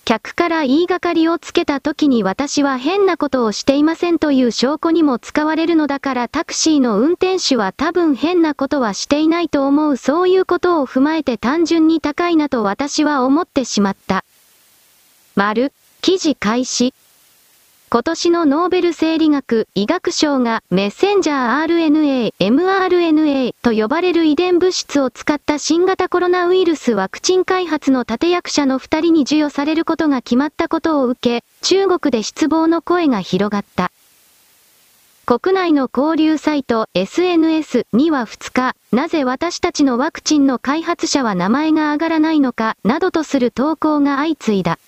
[0.05, 14.25] 客から言いがかりをつけた時に私は変なことをしていませんという証拠にも使われるのだからタクシーの運転手は多分変なことはしていないと思うそういうことを踏まえて単純に高いなと私は思ってしまった。
[15.37, 15.73] 丸、
[16.03, 16.93] 記事開始。
[17.93, 33.91] 今年のノーベル生理学・医学賞がメッセンジャー RNA、mRNA と呼ばれる遺伝物質を使った新型コロナウイルスワクチン開発の立役者の2人に授与されることが決まったことを受け、中国で失望の声が広がった。
[35.27, 44.79] 国内の交流サイト SNS には2日、なぜ私たちのワクチンの開発者は名前が上がらないのか、などとする投稿が相次いだ。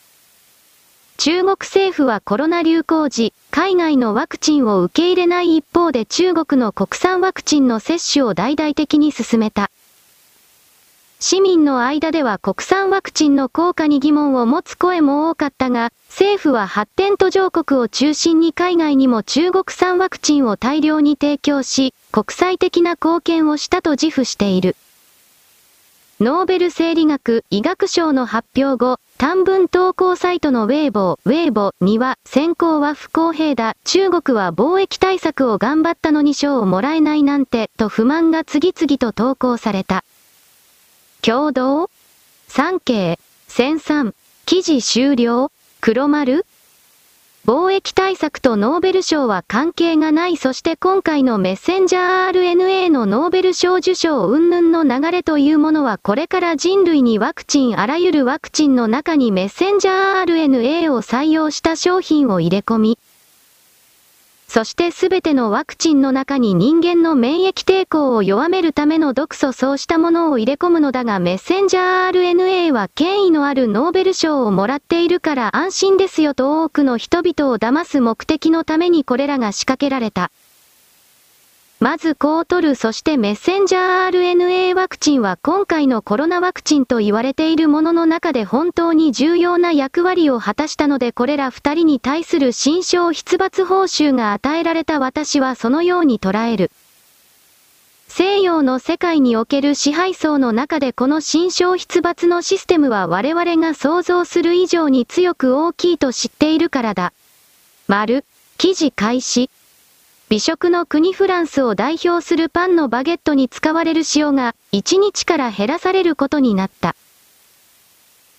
[1.24, 9.70] 中国政府はコロナ流行時、海外のワクチンを受け入れない一方で中国の国産ワクチンの接種を大々的に進めた。
[11.20, 24.74] 市民の間では国産ワクチンの効果に疑問を持つ声も多かったが、政府は発展途上国を中心に海外にも中国産ワクチンを大量に提供し、国際的な貢献をしたと自負している。
[26.22, 40.04] ノーベル生理学・医学賞の発表後、短文投稿サイトのウェイボー、ウェイボーには、選考は不公平だ、中国は貿易対策を頑張ったのに賞をもらえないなんて、と不満が次々と投稿された。
[41.22, 41.90] 共同？
[42.46, 43.18] 産経、
[43.48, 44.14] 千三、
[44.46, 45.50] 記事終了？
[45.80, 46.46] 黒丸？
[47.44, 50.36] 貿易対策とノーベル賞は関係がない。
[50.36, 62.98] そして今回のメッセンジャー RNA のノーベル賞受賞云々の流れというものはこれから人類にワクチンあらゆるワクチンの中にメッセンジャー RNA を採用した商品を入れ込み、
[64.54, 80.30] そして全てのワクチンの中に人間の免疫抵抗を弱めるための毒素そうしたものを入れ込むのだがメッセンジャー RNA は権威のあるノーベル賞をもらっているから安心ですよと多くの人々を騙す目的のためにこれらが仕掛けられた。
[81.82, 96.70] まずこう取るそしてメッセンジャー RNA ワクチンは今回のコロナワクチンと言われているものの中で本当に重要な役割を果たしたのでこれら二人に対する新賞出罰報酬が与えられた私はそのように捉える。
[98.06, 107.12] 西洋の世界における支配層の中でこの新賞出罰のシステムは我々が想像する以上に強く大きいと知っているからだ。
[107.88, 108.24] 丸、
[108.56, 109.50] 記事開始。
[110.32, 116.96] 美食の国フランスを代表するパンのバゲットに使われる塩が1日から減らされることになった。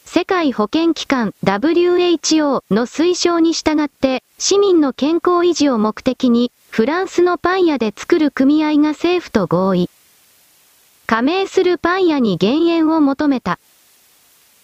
[0.04, 9.89] 世界保健機関 WHO の推奨に従って市民の健康維持を目的にフランスのパン屋で作る組合が政府と合意。
[11.06, 13.60] 加盟するパン屋に減塩を求めた。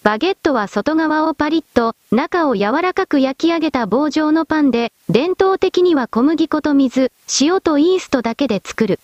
[0.02, 8.98] バゲットは外側をパリッと、中を柔らかく焼き上げた棒状のパンで、伝統的には小麦粉と水、塩とイーストだけで作る。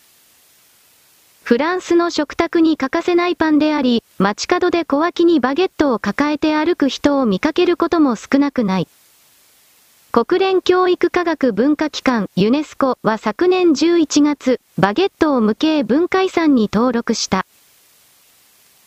[1.42, 8.88] フランスの食卓に欠かせないパンであり、街角で小脇にバゲットを抱えて歩く人を見かけることも少なくない。
[10.12, 17.44] 国連教育科学文化機関ユネスコは昨年11月、バゲットを無形文化遺産に登録した。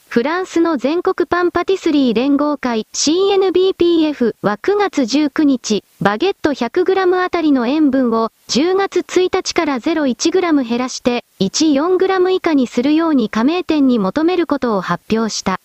[0.09, 15.59] フランスの全国パンパティスリー連合会 CNBPF は9月19日、バゲット 100g あたりの塩分を10月1日から 0.1g 減らして1 4g 以下にするように加盟店に求めることを発表した。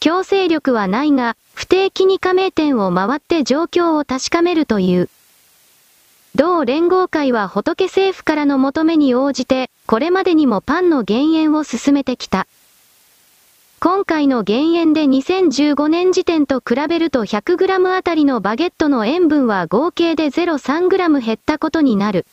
[0.00, 5.08] 強制力はないが、不定期に加盟店を回って状況を確かめるという。
[6.34, 12.46] 同連合会は仏政府からの求めに応じて、これまでにもパンの減塩を進めてきた。
[13.84, 22.24] 今回の減塩で2015年時点と比べると 100g あたりのバゲットの塩分は合計で 0.3g 減ったことになる。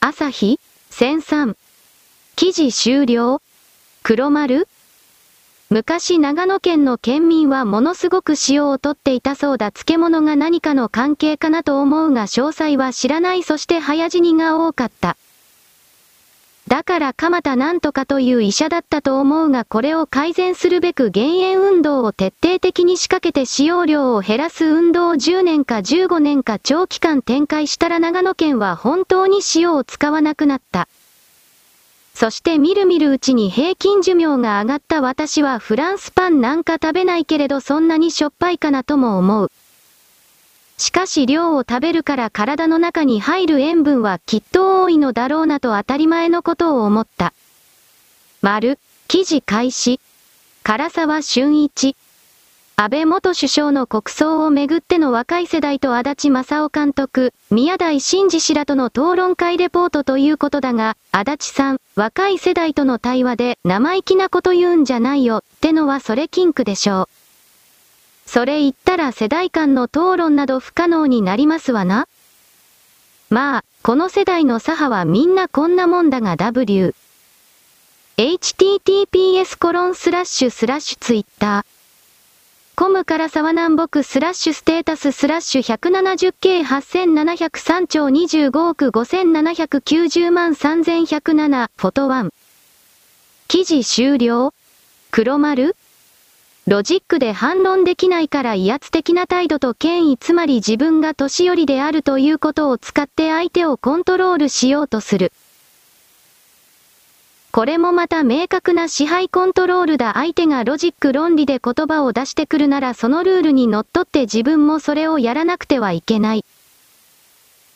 [0.00, 0.58] 朝日
[0.90, 1.54] 1003。
[2.34, 3.42] 記事終了
[4.02, 4.66] 黒丸
[5.68, 15.18] 昔長野県の県民はものすごく塩をとっていたそうだ漬物が何かの関係かなと思うが詳細は知らないそして早死にが多かった。
[16.68, 30.88] だから蒲田なんとかという医者だったと思うがこれを改善するべく減塩運動を徹底的に仕掛けて使用量を減らす運動を10年か15年か長期間展開したら長野県は本当に塩を使わなくなった。
[32.12, 39.50] そしてみるみるうちに平均寿命が上がった私はフランスパンなんか食べないけれどそんなにしょっぱいかなとも思う。
[40.78, 47.34] しかし量を食べるから体の中に入る塩分はきっと多いのだろうなと当たり前のことを思った。
[48.42, 50.00] 丸、記事開始。
[50.62, 51.96] 唐沢俊一。
[52.76, 67.17] 安倍元首相の国葬をめぐっての若い世代と足立正夫監督、宮台真司氏らとの討論会レポートということだが、足立さん、若い世代との対話で生意気なこと言うんじゃないよ、ってのはそれキンクでしょう。
[68.28, 72.06] それ言ったら世代間の討論など不可能になりますわな。
[73.30, 76.94] まあ、この世代の左派はみんなこんなもんだが W。
[78.18, 81.64] https コロンスラッシュスラッシュツイッター。
[82.76, 85.78] コムから沢南北スラッシュステータススラッシュ
[86.62, 92.32] 170K8703 兆25億5790万3107フォトワン。
[93.48, 94.52] 記事終了
[95.10, 95.74] 黒丸
[96.68, 105.32] ロジックで反論できないから威圧的な態度と権威つまり自分が年寄りであるということを使って相手をコントロールしようとする。
[107.52, 116.44] これもまた明確な支配コントロールだ相手がロジック論理で言葉を出してくるならそのルールにのっとって自分もそれをやらなくてはいけない。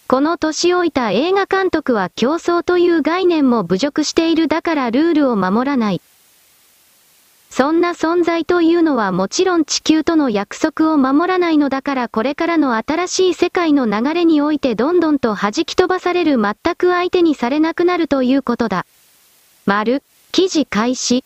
[0.07, 6.03] この年老いた映画監督は競争という概念も侮辱しているだからルールを守らない。
[7.55, 18.87] そんな存在というのはもちろん地球との約束を守らないのだからこれからの新しい世界の流れにおいてどんどんと弾き飛ばされる全く相手にされなくなるということだ。
[19.67, 21.25] 丸、記事開始。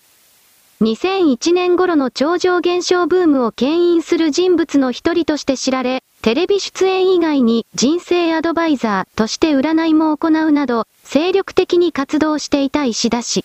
[0.83, 13.45] 2001年頃の超常現象ブームを牽引する人物の一人として知られ、テレビ出演以外に人生アドバイザーとして占いも行うなど、精力的に活動していた石田氏。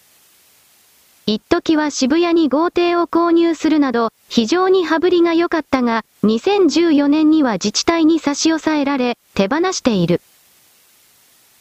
[1.33, 10.19] 一時は渋谷に豪邸を購入するなど、非常に羽振りが良かったが、2014年には自治体に差し押さえられ、手放している。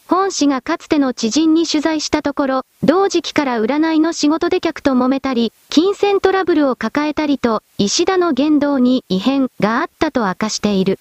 [0.09, 10.99] 本氏がかつての知人に取材したところ、同時期から占いの仕事で客と揉めたり、金銭トラブルを抱えたりと、石田の言動に異変があったと明かしている。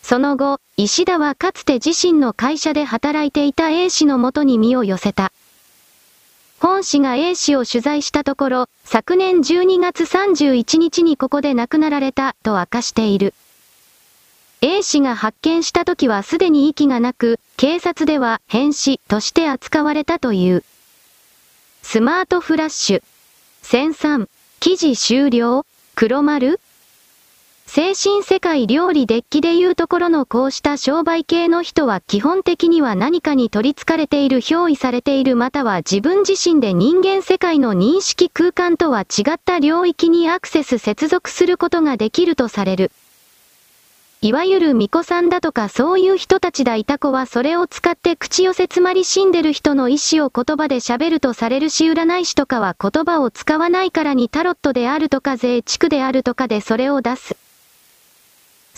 [0.00, 5.32] その後、石田はかつて自身の会社で働いていた A 氏のもとに身を寄せた。
[6.62, 13.34] 本氏が A 氏を取材したところ、昨年12月31日にここで亡くなられたと明かしている。
[14.60, 20.62] A 氏が発見した時はすでに息がなく、警察では変死として扱われたという。
[21.82, 23.02] スマートフラッシュ。
[23.64, 24.28] 1003。
[24.60, 26.60] 記事終了黒丸
[27.74, 42.92] 精神世界料理デッキでいうところのこうした商売系の人は基本的には何かに取り憑かれている憑依されているまたは自分自身で人間世界の認識空間とは違った領域にアクセス接続することができるとされる。
[44.20, 57.34] いわゆる巫女さんだとかそういう人たちだいた子はそれを使って口寄せつまり死んでる人の意思を言葉で喋るとされるし占い師とかは言葉を使わないからにタロットであるとか税地区であるとかでそれを出す。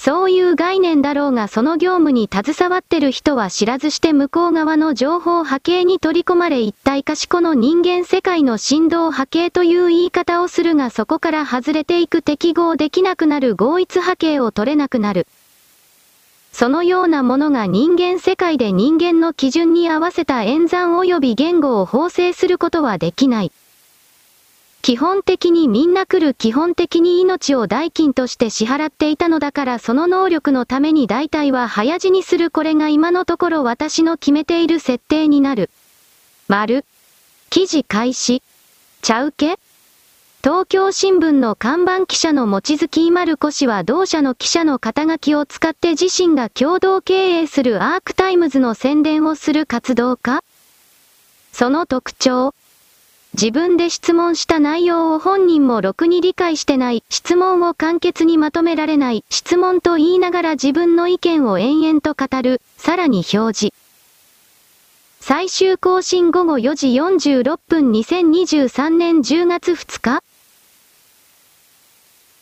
[0.05, 15.27] そういう概念だろうがその業務に携わってる人は知らずして向こう側の情報波形に取り込まれ一体化しこの人間世界の振動波形という言い方をするがそこから外れていく適合できなくなる合一波形を取れなくなる。
[16.53, 23.53] そのようなものが人間世界で人間の基準に合わせた演算及び言語を縫製することはできない。
[24.85, 35.70] 基本的にみんな来る基本的に命を代金として支払っていたのだからその能力のために大体は早死にするこれが今のところ私の決めている設定になる。
[36.49, 36.85] 丸。
[37.49, 38.43] 記事開始。
[39.01, 39.59] ちゃうけ
[40.43, 50.45] 東京新聞の看板記者の望月丸子氏は同社の記者の肩書きを使って自身が共同経営するアークタイムズの宣伝をする活動家
[51.53, 52.53] その特徴。
[53.35, 63.74] 自分で質問した内容を本人もろくに理解してない、質問を簡潔にまとめられない、質問と言いながら自分の意見を延々と語る、さらに表示。
[65.18, 70.22] 最終更新午後4時46分2023年10月2日。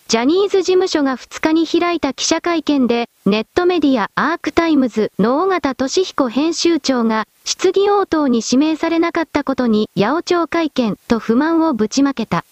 [0.08, 12.44] ジャニーズ事務所が2日に開いた記者会見で、ネットメディアアークタイムズの尾形俊彦編集長が、質疑応答に指名されなかったことに、八百長会見と不満をぶちまけた。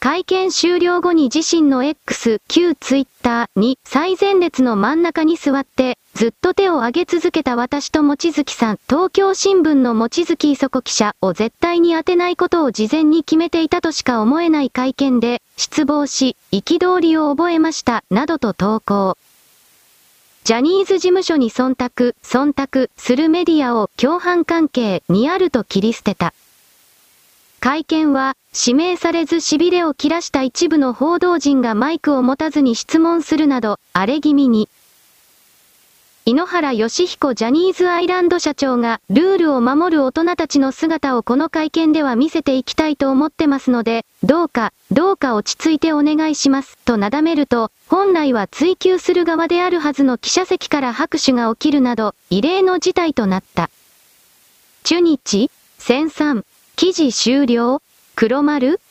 [0.00, 19.16] 会見終了後に自身の X、旧ツイッターに最前列の真ん中に座って、ずっと手を挙げ続けた私と望月さん、東京新聞の望月磯子記者を絶対に当てないことを事前に決めていたとしか思えない会見で、失望し、憤りを覚えました、などと投稿。
[20.44, 26.32] ジャニーズ事務所に忖度、忖度するメディアを共犯関係にあると切り捨てた。
[27.60, 34.68] 会見は、指名されず痺れを切らした一部の報道陣がマイクを持たずに質問するなど、荒れ気味に。
[36.28, 53.70] 井ノ原義彦ジャニーズアイランド社長が、ルールを守る大人たちの姿をこの会見では見せていきたいと思ってますので、どうか、どうか落ち着いてお願いします、となだめると、本来は追及する側であるはずの記者席から拍手が起きるなど、異例の事態となった。
[54.84, 56.44] 中日、千三、
[56.76, 57.80] 記事終了
[58.16, 58.82] 黒丸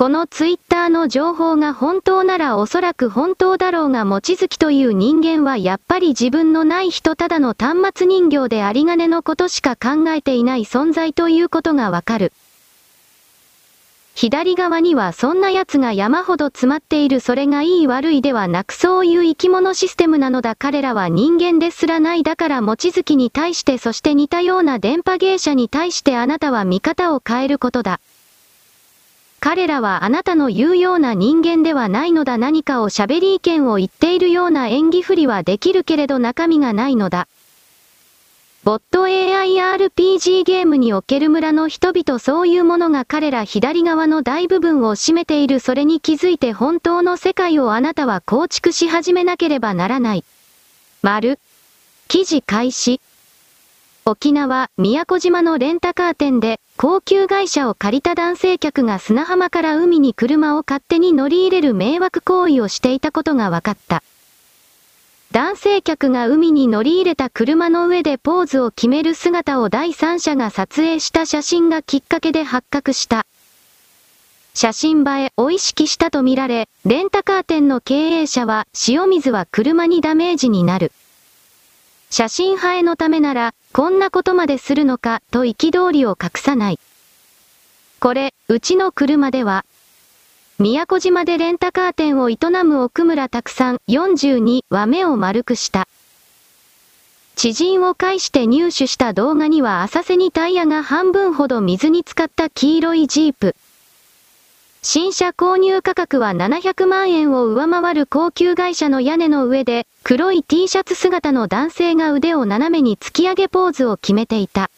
[0.00, 12.32] このツイッターの情報が本当ならおそらく本当だろうが望月という人間はやっぱり自分のない人ただの端末人形であり金のことしか考えていない存在ということがわかる。
[14.14, 28.00] 左側にはそんな奴が山ほど詰まっているそれがいい悪いではなくそういう生き物システムなのだ彼らは人間ですらないだから望月に対してそして似たような電波芸者に対してあなたは見方を変えることだ。
[29.40, 37.26] 彼らはあなたの言うような人間ではないのだ何かを喋り意見を言っているような演技振りはできるけれど中身がないのだ。
[38.62, 50.24] ボット AIRPG ゲームにおける村の人々そういうものが彼ら左側の大部分を占めているそれに気づいて本当の世界をあなたは構築し始めなければならない。
[51.00, 51.38] 丸。
[52.08, 53.00] 記事開始。
[54.06, 64.02] 沖縄、宮古島のレンタカー店で、高級会社を借りた男性客が砂浜から海に車を勝手に乗り入れる迷惑行為をしていたことが分かった。
[65.32, 73.26] 男性客が海に乗り入れた車の上でポーズを決める姿を第三者が撮影した写真がきっかけで発覚した。
[74.54, 80.90] 写真映えを意識したとみられ、レンタカー店の経営者は、塩水は車にダメージになる。
[82.10, 86.80] 写真映えのためなら、こんなことまでするのか、と憤りを隠さない。
[88.00, 89.64] これ、うちの車では、
[90.58, 95.86] 宮古島でレンタカー店を営む奥村拓さん42は目を丸くした。
[97.36, 103.54] 知人を介して入手した動画には浅瀬にタイヤが半分ほど水に浸かった黄色いジープ。
[104.82, 114.70] 新車購入価格は700万円を上回る高級会社の屋根の上で、黒い T シャツ姿の男性が腕を斜めに突き上げポーズを決めていた。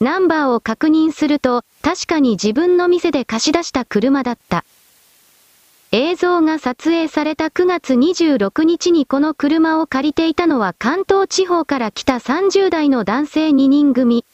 [0.00, 4.64] ナンバーを確認すると、確かに自分の店で貸し出した車だった。
[5.92, 14.24] 映像が撮影された9月26日にこの車を借りていたのは関東地方から来た30代の男性2人組。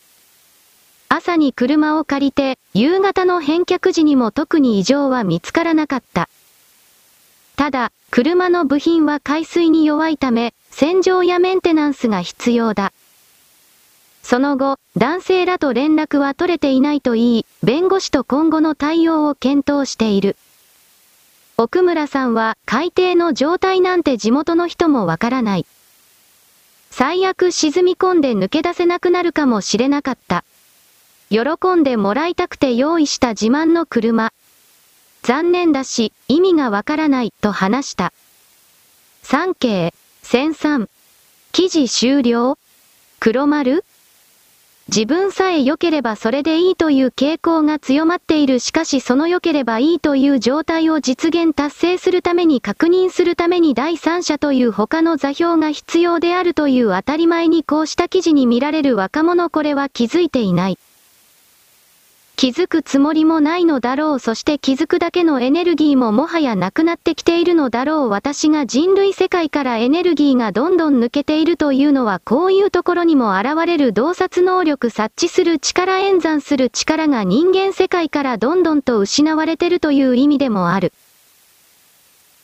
[1.13, 6.29] 朝に車を借りて、夕方の返却時にも特に異常は見つからなかった。
[7.57, 12.93] ただ、車の部品は海水に弱いため、洗浄やメンテナンスが必要だ。
[14.23, 20.37] その後、男性らと連絡は取れていないと言い、弁護士と今後の対応を検討している。
[21.57, 25.67] 奥村さんは、海底の状態なんて地元の人もわからない。
[26.93, 30.45] 最悪沈み込んで抜け出せなくなるかもしれなかった。
[31.31, 34.33] 喜んでもらいたくて用意した自慢の車。
[35.23, 38.13] 残念だし、意味がわからない、と話した。
[39.23, 40.89] 三景、千三。
[41.53, 42.59] 記事終了
[43.21, 43.85] 黒丸
[44.89, 60.79] 自分さえ良ければそれでいいという傾向が強まっているしかしその良ければいいという状態を実現達成するために確認するために第三者という他の座標が必要であるという当たり前にこうした記事に見られる若者これは気づいていない。
[62.41, 80.95] 気づくつもりもないのだろうそして気づくだけのエネルギーももはやなくなってきているのだろう私が人類世界からエネルギーがどんどん抜けているというのはこういうところにも現れる洞察能力察知する力演算する力が人間世界からどんどんと失われてるという意味でもある。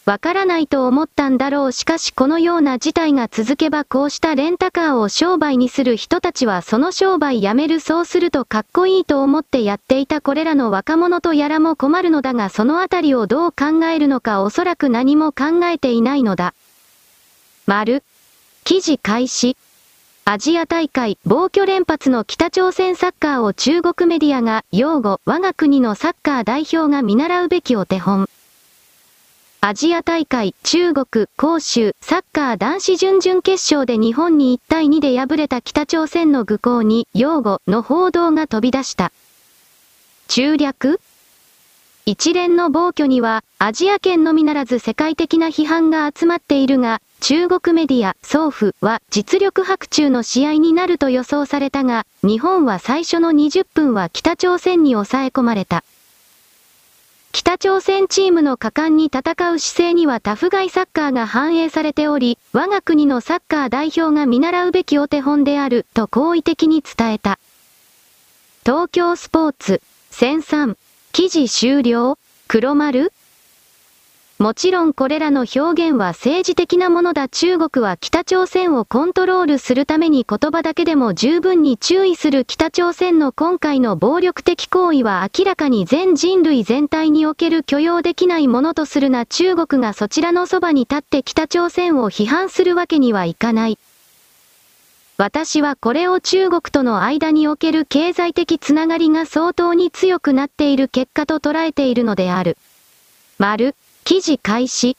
[0.06, 16.54] わからないと思ったんだろうしかしこのような事態が続けばこうしたレンタカーを商売にする人たちはその商売やめるそうするとかっこいいと思ってやっていたこれらの若者とやらも困るのだがそのあたりをどう考えるのかおそらく何も考えていないのだ。
[17.66, 18.04] 丸。
[18.62, 19.56] 記事開始。
[20.24, 28.28] アジア大会、暴挙連発の北朝鮮サッカーを中国メディアが、擁護、我が国のサッカー代表が見習うべきお手本。
[29.68, 39.10] アジア大会、中国、広州、サッカー男子準々決勝で日本に1対2で敗れた北朝鮮の愚行に、擁護の報道が飛び出した。
[40.28, 41.00] 中略？
[42.04, 55.82] 一連の暴挙には、アジア圏のみならず世界的な批判が集まっているが、中国メディア、ソーフは実力白昼の試合になると予想されたが、日本は最初の20分は北朝鮮に抑え込まれた。
[57.38, 67.38] 北朝鮮チームの果敢に戦う姿勢にはタフガイサッカーが反映されており、我が国のサッカー代表が見習うべきお手本である、と好意的に伝えた。
[68.64, 69.82] 東京スポーツ、
[70.12, 70.78] 1003、
[71.12, 72.16] 記事終了。
[72.48, 73.12] 黒丸。
[74.38, 93.78] もちろんこれらの表現は政治的なものだ中国は北朝鮮をコントロールするために言葉だけでも十分に注意する北朝鮮の今回の暴力的行為は明らかに全人類全体における許容できないものとするな中国がそちらのそばに立って北朝鮮を批判するわけにはいかない。
[95.16, 102.58] 私はこれを中国との間における経済的つながりが相当に強くなっている結果と捉えているのである。
[103.38, 103.74] 丸。
[104.06, 104.96] 記事開始。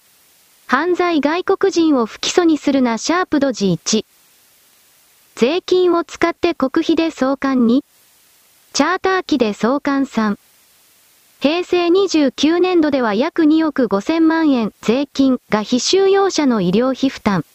[0.66, 4.04] 犯罪外国人を不起訴にするなシャープドジ1。
[5.36, 7.86] 税金を使って国費で送還に
[8.74, 10.38] チャーター機で送還3。
[11.40, 17.46] 平成29年度では約2億5000万円税金が非収容者の医療費負担。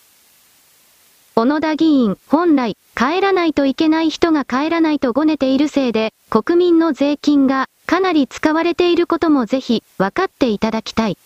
[1.34, 11.18] 小野田議員、本来、帰らないといけない人が帰らないとごねているせいで、国民の税金がかなり使われていることもぜひ分かっていただきたい。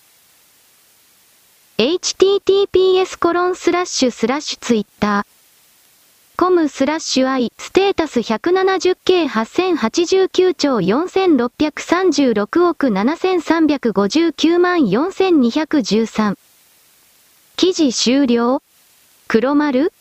[1.78, 5.26] Https コロンスラッシュスラッシュツイッター。
[6.38, 16.38] コムスラッシュ i ステータス 170K8089 兆4636億7359万4213。
[17.56, 18.62] 記事終了
[19.28, 19.92] 黒丸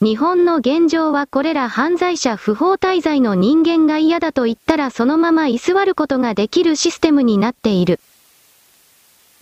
[0.00, 7.98] 日本の現状はこれら犯罪者不法滞在の人間が嫌だと言ったらそのまま居座ることができるシステムになっている。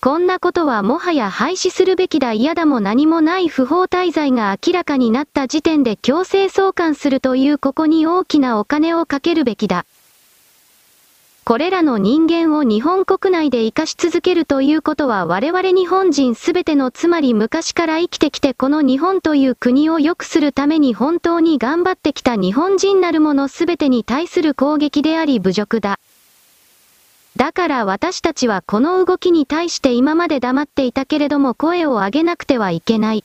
[0.04, 9.86] こんなことはもはや廃止するべきだ嫌だも何もない不法滞在が明らかになった時点で強制送還するというここに大きなお金をかけるべきだ。
[11.44, 25.98] これらの人間を日本国内で生かし続けるということは我々日本人すべてのつまり昔から生きてきてこの日本という国を良くするために本当に頑張ってきた日本人なるものすべてに対する攻撃であり侮辱だ。
[27.36, 33.24] だから私たちはこの動きに対して今まで黙っていたけれども声を上げなくてはいけない。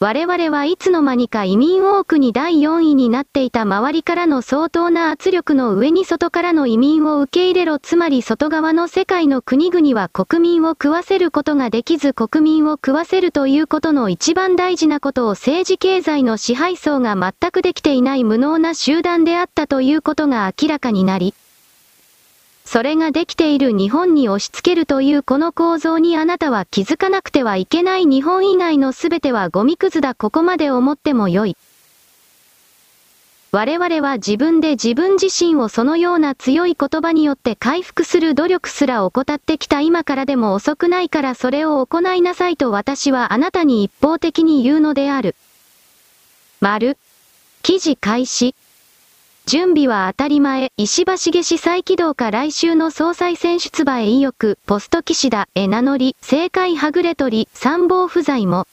[0.00, 21.34] 我々はいつの間にか移民多くに第4位になっていた周りからの相当な圧力の上に外からの移民を受け入れろつまり外側の世界の国々は国民を食わせることができず国民を食わせるということの一番大事なことを政治経済の支配層が全くできていない無能な集団であったということが明らかになり、
[22.70, 31.56] それができている日本に押し付けるというこの構造にあなたは気づかなくてはいけない日本以外の全てはゴミくずだここまで思ってもよい。
[33.52, 45.36] 我々は自分で自分自身をそのような強い言葉によって回復する努力すら怠ってきた今からでも遅くないからそれを行いなさいと私はあなたに一方的に言うのである。
[46.60, 46.98] 丸。
[47.62, 48.54] 記事開始。
[49.48, 58.66] 準備は当たり前、石破茂氏再起動か来週の総裁選出馬へ意欲、ポスト岸田へ名乗り、政界はぐれ取り、参謀不在も。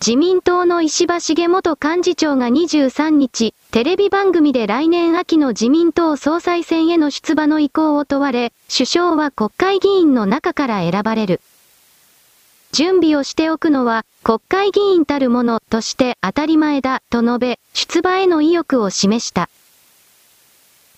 [0.00, 11.40] 自民党の石破茂元幹事長が23日、テレビ番組で来年秋の自民党総裁選への出馬の意向を問われ、首相は国会議員の中から選ばれる。
[12.76, 19.48] 準備をしておくのは、国会議員たるものとして当たり前だ、と述べ、出馬への意欲を示した。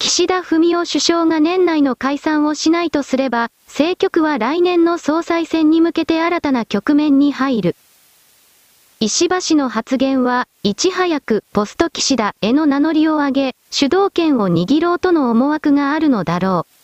[0.01, 7.77] 岸田文雄首相が年内の解散をしないとすれば、政局は来年の総裁選に向けて新たな局面に入る。
[8.99, 16.78] 石破氏の発言は、いち早くポスト岸田への名乗りを上げ、主導権を握ろうとの思惑があるのだろう。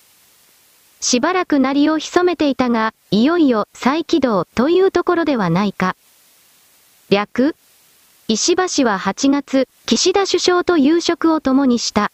[1.05, 5.97] しばらく鳴りを潜めていたが、いよいよ再起動というところではないか。
[7.11, 7.55] 略
[8.27, 12.11] 石破氏は8月、岸田首相と夕食を共にした。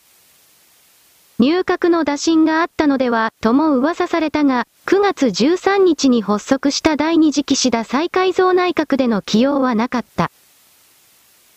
[1.38, 10.32] 入閣の打診があったのでは、とも噂されたが、9月13日に発足した第二次岸田再改造内閣での起用はなかった。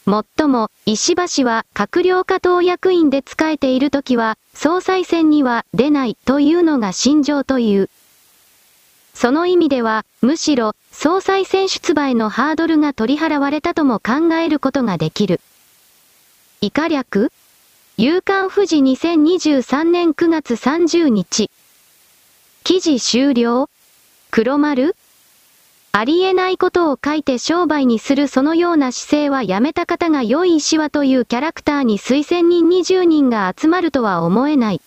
[0.06, 7.90] もっとも、石破氏は閣僚下党役員で仕えているときは、総裁選には出ないというのが心情という。
[9.14, 15.40] その意味では、むしろ、総裁選出馬へのハードルが取り払われたとも考えることができる。
[16.60, 17.32] 以下略
[17.96, 21.50] 夕刊富士2023年9月30日。
[22.66, 23.70] 記事終了
[24.32, 24.96] 黒丸
[25.96, 34.82] ありえないことを書いて商売にするそのような姿勢はやめた方が良い石はというキャラクターに推薦人20人が集まるとは思えない。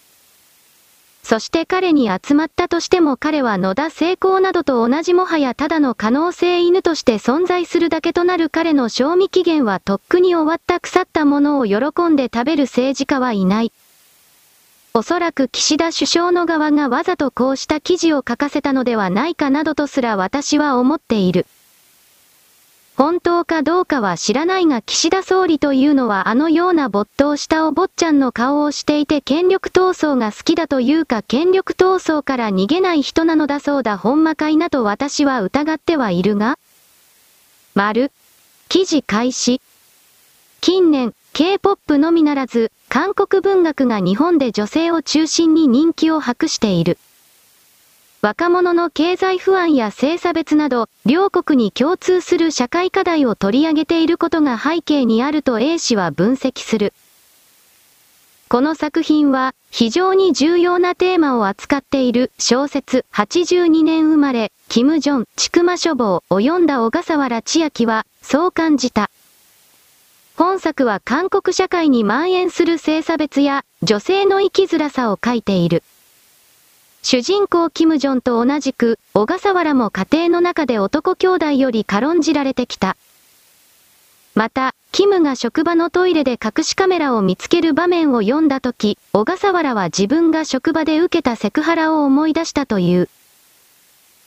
[1.22, 11.76] そして彼に集まったとしても彼は野田成功などと同じもはやただの可能性犬として存在するだけとなる彼の賞味期限はとっくに終わった腐ったものを喜
[12.09, 13.72] んで食べる政治家はいない。
[14.97, 21.44] おそらく岸田首相の側がわざとこうした記事を書かせたのではないかなどとすら私は思っている。
[22.97, 36.59] 本当かどうかは知らないが岸田総理というのはあのような没頭したお坊ちゃんの顔をしていて権力闘争が好きだというか権力闘争から逃げない人なのだそうだほんまかいなと私は疑ってはいるが
[37.74, 38.12] 丸。
[38.70, 39.61] 記事開始。
[40.62, 46.97] 近年、K-POP のみならず、韓国文学が日本で女性を中心に人気を博している。
[48.22, 56.94] 若者の経済不安や性差別など、両国に共通する社会課題を取り上げていることが背景にあると A 氏は分析する。
[58.49, 69.11] この作品は、非常に重要なテーマを扱っている小説82年生まれ、キム・ジョン、ちくま書房を読んだ小笠原千秋は、そう感じた。
[70.37, 75.82] 本作は韓国社会に蔓延する性差別や女性の生きづらさを書いている。
[77.03, 82.99] 主人公キム・ジョンと同じく、小笠原も家庭の中で男兄弟より軽んじられてきた。
[84.34, 93.09] また、キムが職場のトイレで隠しカメラを見つける場面を読んだとき、小笠原は自分が職場で受けたセクハラを思い出したという。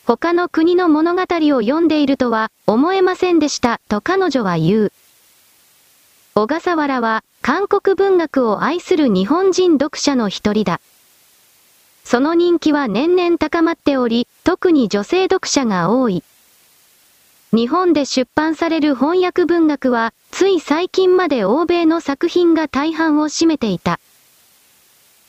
[0.07, 1.25] 他の国の物語を
[1.61, 4.91] 読んでいるとは思えませんでした、と彼女は言う。
[6.39, 10.79] 小笠原は、韓国文学を愛する日本人読者の一人だ。
[12.05, 16.23] その人気は年々高まっており、特に女性読者が多い。
[17.51, 23.99] 日本で出版される翻訳文学は、つい最近まで欧米の作品が大半を占めていた。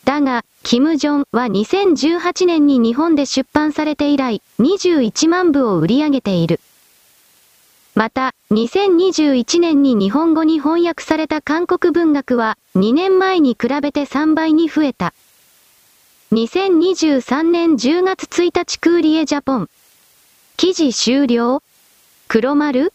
[0.05, 6.61] だが、キム・ジョンは2018年に日本で出版されて以来、21万部を売り上げている。
[7.95, 15.12] また、2021年に日本語に翻訳された韓国文学は、2年前に比べて3倍に増えた。
[16.32, 19.68] 2023年10月1日クーリエジャポン。
[20.57, 21.62] 記事終了
[22.28, 22.93] 黒丸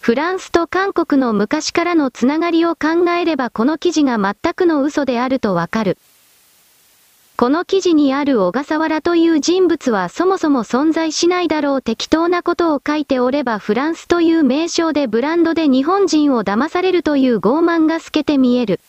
[0.00, 5.96] フランスと韓国の昔からのつながりを考えればこの記事が全くの嘘であるとわかる。
[7.36, 18.80] この記事にある小笠原という人物はそもそも存在しないだろう適当なことを書いておればフランスという名称でブランドで日本人を騙されるという傲慢が透けて見える。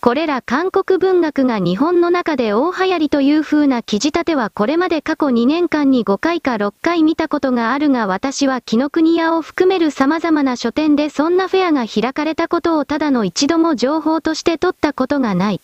[0.00, 15.60] これら韓国文学が日本の中で大流行りという風な記事立てはこれまで過去2年間に5回か6回見たことがあるが私は紀ノ国屋を含める様々な書店でそんなフェアが開かれたことをただの一度も情報として取ったことがない。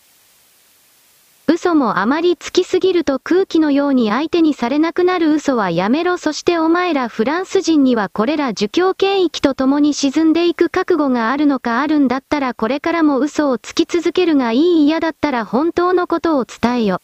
[1.49, 17.01] 嘘もあまりつきすぎると空気のように相手にされなくなる嘘はやめろそしてお前らフランス人にはこれら儒教権益と共に沈んでいく覚悟があるのかあるんだったらこれからも嘘をつき続けるがいい嫌だったら本当のことを伝えよ。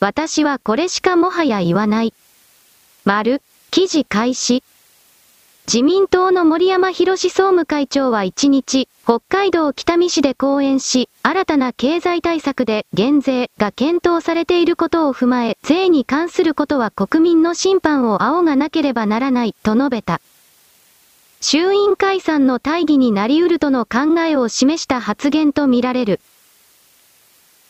[0.00, 2.12] 私はこれしかもはや言わない。
[3.06, 4.62] 丸、記事開始。
[5.66, 20.20] 自民党の森山博総務会長は1日、北海道北見市で講演し、新たな経済対策で減税が検討されていることを踏まえ、税に関することは国民の審判を仰がなければならないと述べた。
[21.40, 26.20] 衆院解散の大義になり得るとの考えを示した発言とみられる。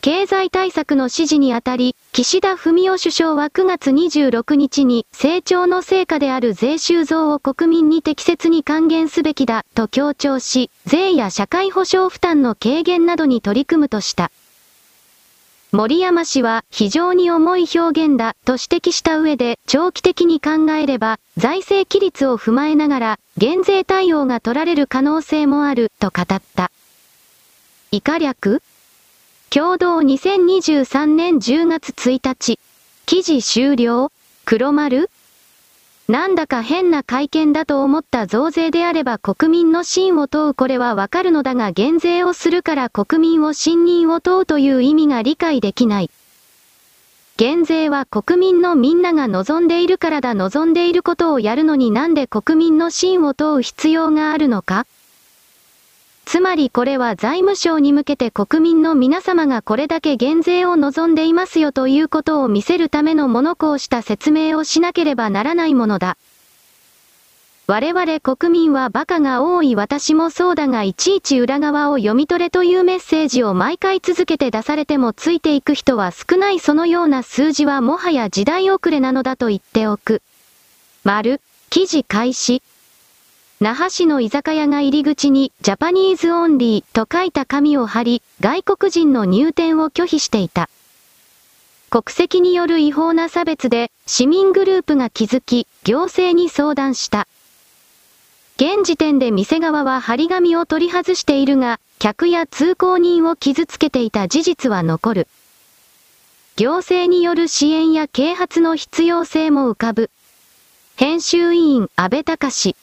[0.01, 14.31] 経済対策の指示にあたり、岸田文雄首相は9月26日に成長の成果である税収増を国民に適切に還元すべきだと強調し、税や社会保障負担の軽減などに取り組むとした。
[15.73, 26.71] 森山氏は非常に重い表現だと指摘した上で長期的に考えれば財政規律を踏まえながら減税対応が取られる可能性もあると語った。
[27.91, 28.61] 以下略
[29.49, 32.59] 共同2023年10月1日。
[33.05, 34.11] 記事終了
[34.45, 35.09] 黒丸
[36.07, 46.09] なんだか変な会見だと思った増税であれば国民の信を問うこれはわかるのだが減税をするから国民を信任を問うという意味が理解できない。
[47.37, 54.87] 減税は国民のみんなが望んでいるからだ望んでいることをやるのになんで国民の信を問う必要があるのか
[56.25, 66.17] つまりこれは財務省に向けて国民の皆様がこれだけ減税を望んでいますよということを見せるためのものこうした説明をしなければならないものだ。
[67.67, 80.21] 我々国民は馬鹿が多い私もそうだがいちいち裏側を読み取れというメッセージを毎回続けて出されてもついていく人は少ないそのような数字はもはや時代遅れなのだと言っておく。
[81.03, 82.61] 丸、記事開始。
[83.65, 90.69] 那覇市の居酒屋が入り口に Japanese only と書いた紙を貼り、外国人の入店を拒否していた。
[91.89, 97.27] 国籍による違法な差別で市民グループが気づき、行政に相談した。
[98.57, 105.27] 現時点で店側は張り紙を取り外しているが、客や通行人を傷つけていた事実は残る。
[106.55, 110.11] 行政による支援や啓発の必要性も浮かぶ。
[110.97, 112.75] 編集委員安倍隆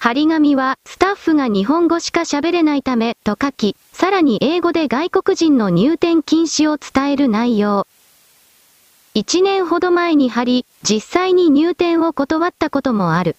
[0.00, 7.86] 張り紙は、スタッフが日本語しか喋れないため、と書き、さらに英語で外国人の入店禁止を伝える内容。
[9.14, 13.36] 1年ほど前に貼り、実際に入店を断ったこともある。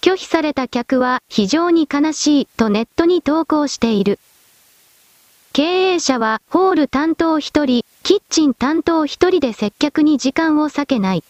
[0.00, 4.18] 拒否された客は非常に悲しいとネットに投稿している。
[5.52, 11.24] 経営者はホール担当1人、キッチン担当1人で接客に時間を割けない。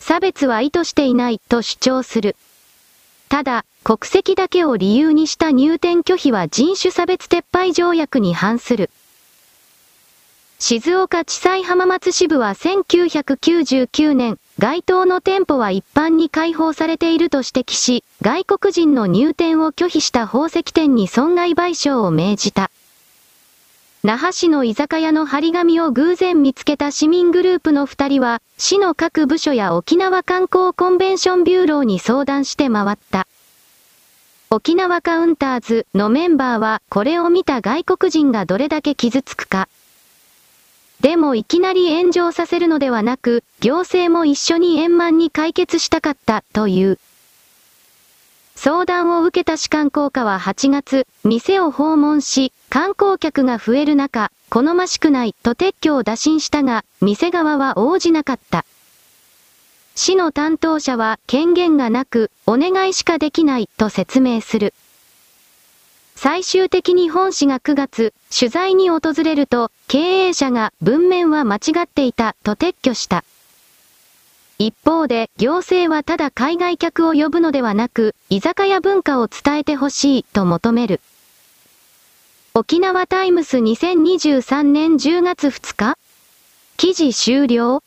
[0.00, 2.36] 差別は意図していないと主張する。
[3.30, 8.90] ただ、国籍だけを理由にした入店拒否は人種差別撤廃条約に反する。
[10.58, 22.70] 静岡地裁浜松支部は1999年、該当の店舗は一般に開放されていると指摘し、外国人の入店を拒否した宝石店に損害賠償を命じた。
[24.02, 33.26] 那覇市の居酒屋の張り紙を偶然見つけた市民グループの二人は、市の各部署や沖縄観光コンベンションビューローに相談して回った。
[34.48, 39.68] 沖縄カウンターズのメンバーは、これを見た外国人がどれだけ傷つくか。
[41.00, 46.98] でもいきなり炎上させるのではなく、行政も一緒に円満に解決したかった、という。
[48.62, 58.66] 相談を受けた士官効果は8月、店を訪問し、観光客が増える中、好ましくないと撤去を打診したが、店側は応じなかった。
[59.94, 64.74] 市の担当者は権限がなく、お願いしかできないと説明する。
[66.14, 73.24] 最終的に本市が9月、取材に訪れると、経営者が文面は間違っていたと撤去した。
[74.60, 81.00] 一方で、行政はただ海外客を呼ぶのではなく、居酒屋文化を伝えてほしいと求める。
[82.52, 85.96] 沖縄タイムス2023年10月2日
[86.76, 87.82] 記事終了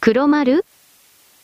[0.00, 0.66] 黒丸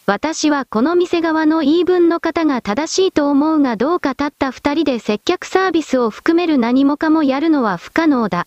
[0.04, 8.46] 私はこの店側の言い分の方が正しいと思うがどうかたった二人で接客サービスを含める何もかもやるのは不可能だ。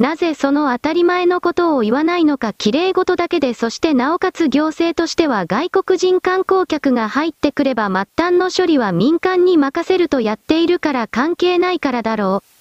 [0.00, 12.60] なぜその当たり前のことを言わないのか綺麗事だけでそしてなおかつ行政としては外国人観光客が入ってくれば末端の処理は民間に任せるとやっているから関係ないからだろう。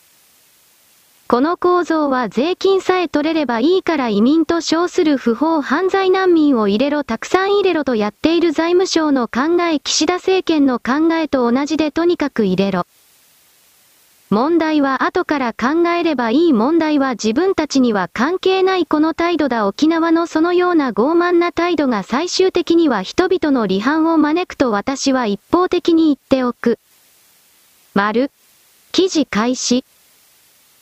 [1.29, 12.85] この構造は税金さえ取れればいいから移民と称する不法犯罪難民を入れろたくさん入れろとやっている財務省の考え岸田政権の考えと同じでとにかく入れろ。
[14.31, 26.77] 問題は後から考えればいい問題は自分たちには関係ないこの態度だ沖縄のそのような傲慢な態度が最終的には人々の離反を招くと私は一方的に言っておく。
[27.95, 28.29] 丸。
[28.91, 29.83] 記事開始。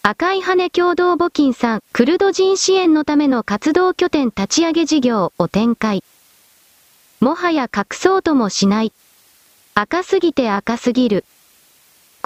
[0.03, 6.03] 赤い羽根共同募金さん、クルド人支援のための活動拠点立ち上げ事業を展開。
[7.21, 8.91] もはや隠そうともしない。
[9.73, 11.23] 赤すぎて赤すぎる。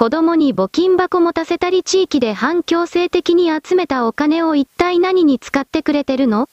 [0.02, 6.50] 子供に募金箱持たせたり地域で半強制的に集めたお金を一体何に使ってくれてるの？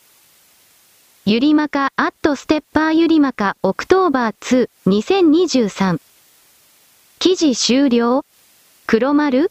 [1.24, 5.98] ゆりまか、アットステッパーゆりまか、 October 2、2023。
[7.18, 8.22] 記事終了？
[8.86, 9.50] 黒丸？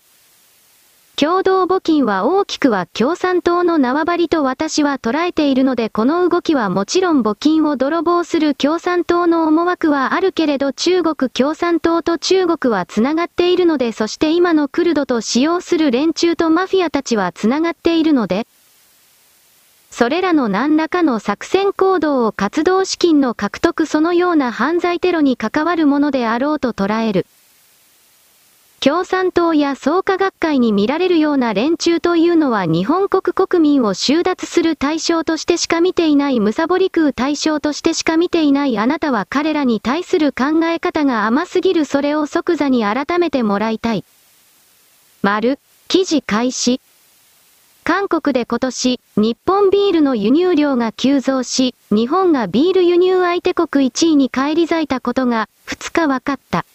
[1.20, 18.45] 共同募金は大きくは共産党の縄張りと私は捉えているのでこの動きはもちろん募金を泥棒する共産党の思惑はあるけれど中国共産党と中国は繋がっているのでそして今のクルドと使用する連中とマフィアたちは繋がっているので、
[19.89, 27.26] それらの何らかの作戦行動を活動資金の獲得そのような犯罪テロに関わるものであろうと捉える。
[28.80, 44.03] 共産党や創価学会に見られるような連中というのは日本国国民を収奪する対象としてしか見ていないむさぼり食う対象としてしか見ていないあなたは彼らに対する考え方が甘すぎるそれを即座に改めてもらいたい。
[45.23, 45.57] 丸、
[45.88, 46.80] 記事開始。
[47.84, 56.65] 韓国で今年、日本ビールの輸入量が急増し、日本がビール輸入相手国1位に返り咲いたことが2日分かった。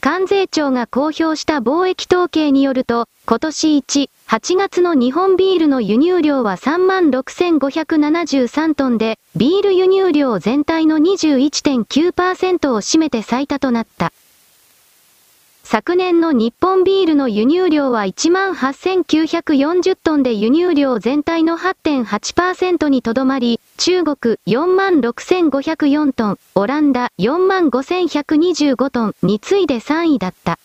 [0.00, 14.12] 関税庁が公表した貿易統計によると、今年1、8月の日本ビールの輸入量は36,573トンで、ビール輸入量全体の21.9%を占めて最多となった。
[15.70, 30.58] 昨年の日本ビールの輸入量は18,940トンで輸入量全体の8.8%にとどまり、中国46,504トン、オランダ45,125トンに次いで3位だった。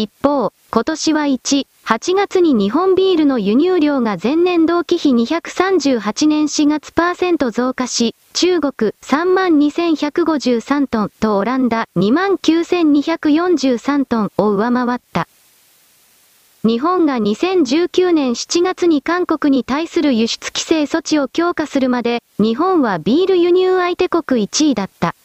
[0.00, 15.26] 一方、今年は1、8月に日本ビールの輸入量が前年同期比238年4月パーセント増加し、中国32,153トンとオランダ29,243トンを上回った。
[16.62, 25.16] 日本が2019年7月に韓国に対する輸出規制措置を強化するまで、日本はビール輸入相手国1位だった。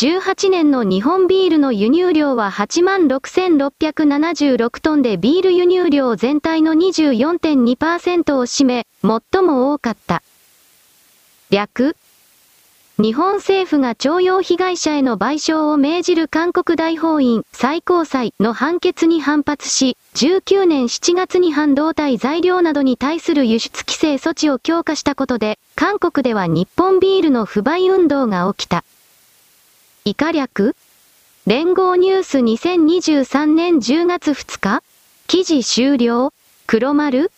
[0.00, 10.22] 18年の日本ビールの輸入量は86,676トンでビール輸入量全体の24.2%を占め、最も多かった。
[11.50, 11.96] 略
[12.96, 28.82] 日本政府が徴用被害者への賠償を命じる韓国大法院最高裁の判決に反発し、19年7月に半導体材料などに対する輸出規制措置を強化したことで、韓国では日本ビールの不買運動が起きた。
[30.10, 30.74] 以下略。
[31.46, 34.82] 連合ニュース2023年10月2日。
[35.28, 36.32] 記事終了。
[36.66, 37.30] 黒丸。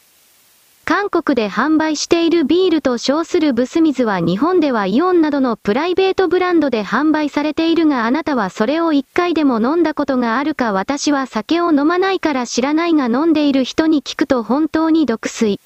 [0.86, 15.60] 韓国で販売しているビールと称するブス水は日本ではイオンなどのプライベートブランドで販売されているがあなたはそれを一回でも飲んだことがあるか私は酒を飲まないから知らないが飲んでいる人に聞くと本当に毒水。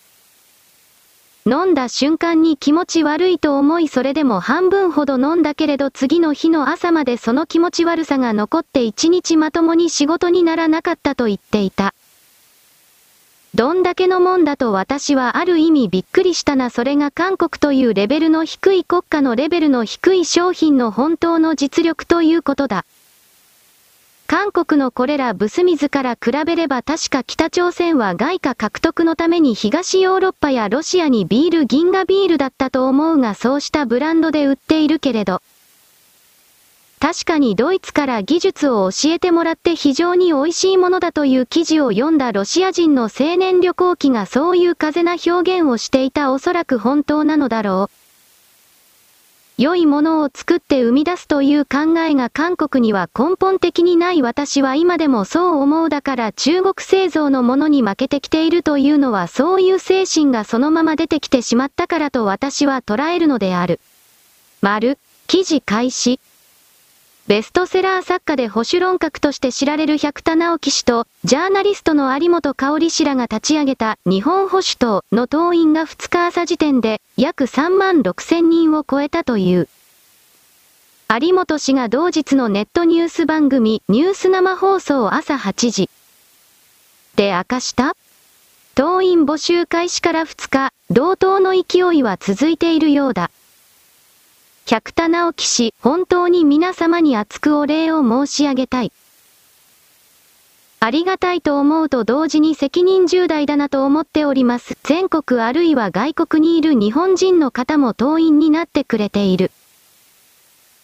[1.48, 11.94] 飲んだ瞬間に気持ち悪いと思いそれでも半分ほど飲んだけれど次の日の朝までその気持ち悪さが残って一日まともに仕事にならなかったと言っていた。
[13.54, 22.84] どんだけのもんだと私はある意味びっくりしたなそれが韓国というレベルの低い国家のレベルの低い商品の本当の実力ということだ。
[24.26, 35.42] 韓国のこれらブス水から比べれば確か北朝鮮は外貨獲得のために東ヨーロッパやロシアにビール銀河ビールだったと思うがそうしたブランドで売っているけれど。
[36.98, 48.05] 確かにドイツから技術を教えてもらって非常に美味しいものだという記事を読んだロシア人の青年旅行記がそういう風な表現をしていたおそらく本当なのだろう。
[49.58, 63.80] 良いものを作って生み出すという考えが韓国には根本的にない私は今でもそう思うだから中国製造のものに負けてきているというのはそういう精神がそのまま出てきてしまったからと私は捉えるのである。
[64.60, 66.20] 丸、記事開始。
[67.28, 79.68] ベストセラー作家で保守論客として知られる百田直樹氏と、ジャーナリストの有本香里氏らが立ち上げた日本保守党の党員が2日朝時点で約3万6千人を超えたという。
[81.20, 85.90] 有本氏が同日のネットニュース番組ニュース生放送朝8時
[87.16, 87.96] で明かした？
[88.76, 93.32] 党員募集開始から2日、同等の勢いは続いているようだ。
[94.68, 98.90] 百田直樹氏、本当に皆様に厚くお礼を申し上げたい。
[100.80, 104.76] ありがたいと思うと同時に責任重大だなと思っております。
[104.82, 109.52] 全国あるいは外国にいる日本人の方も党員になってくれている。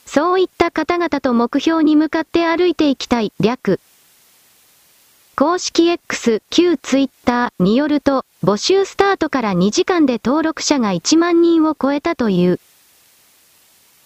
[0.07, 3.81] そういった方々と目標に向かって歩いていきたい、略。
[5.35, 12.61] 公式 X、旧 Twitter によると、募集スタートから2時間で登録者が1万人を超えたという。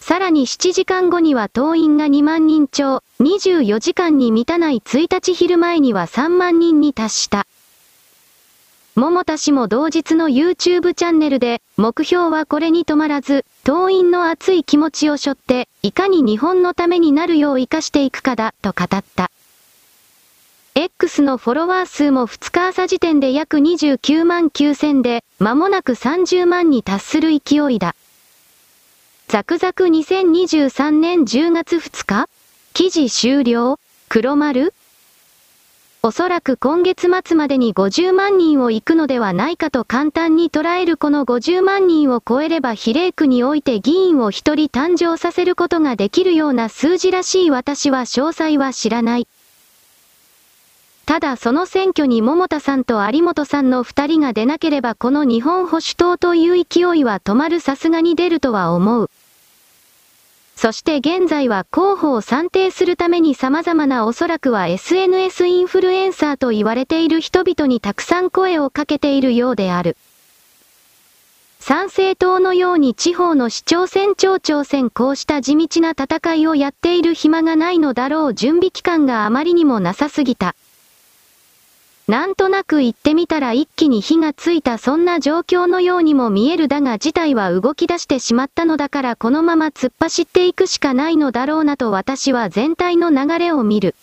[0.06, 7.44] さらに7時間後には党員が2万人超、24時間に満たない1日昼前には3万人に達した。
[8.94, 19.32] 桃田氏も同日の YouTube チャンネルで、目標はこれに止まらず、党員の熱い気持ちを背負って、いかに日本のためになるよう生かしていくかだ、と語った。
[20.76, 27.96] X のフォロワー数も2日朝時点で約29万9000で、間もなく30万に達する勢いだ。
[29.28, 32.28] ザクザク2023年10月2日
[32.74, 34.72] 記事終了黒丸
[36.04, 47.50] おそらく今月末までに50万人を行くのではないかと簡単に捉えるこの50万人を超えれば比例区において議員を一人誕生させることができるような数字らしい。
[47.50, 49.26] 私は詳細は知らない。
[51.06, 59.10] ただその選挙に桃田さんと有本さんの二人が出なければこの日本保守党という勢いは止まるさすがに出るとは思う。
[60.56, 69.96] そして現在は候補を算定するために様々なおそらくは SNS インフルエンサーと言われている人々にたくさん声をかけているようである。
[71.60, 80.56] 参政党のように地方の市長選町長選こうした地道な戦いをやっている暇がないのだろう準備期間があまりにもなさすぎた。
[82.08, 93.96] なんとなく言ってみたら一気に火がついたそんな状況のようにも見えるだが事態は動き出してしまったのだからこのまま突っ走っていくしかないのだろうなと私は全体の流れを見る。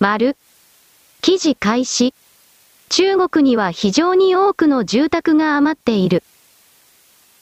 [0.00, 0.36] 丸。
[1.22, 2.14] 記事開始。
[2.88, 6.24] 中国には非常に多くの住宅が余っている。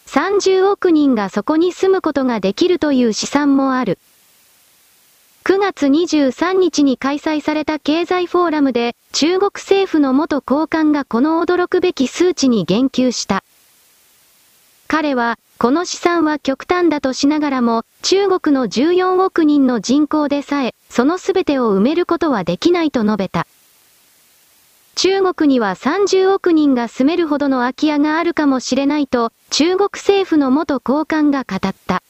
[0.06, 3.98] 30億人がそこに住むことができるという試算もある。
[5.44, 13.42] 9月23日に開催された経済フォーラムで、中国政府の元高官がこの驚くべき数値に言及した。
[14.88, 23.46] 彼は、この試算は極端だとしながらも、中国の14億人の人口でさえ、その全てを埋めることはできないと述べた。
[24.94, 32.02] 中国には30億人が住めるほどの空き家があるかもしれないと、中国政府の元高官が語った。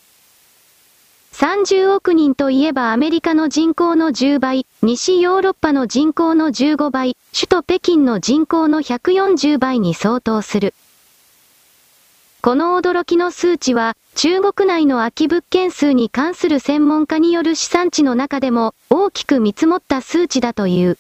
[1.39, 10.75] 30億人といえばアメリカの人口の10倍、西ヨーロッパの人口の15倍、首都北京の人口の140倍に相当する。
[12.43, 20.99] この驚きの数値は、中国内の空き物件数に関する専門家による試算値の中でも大きく見積もった数値だという。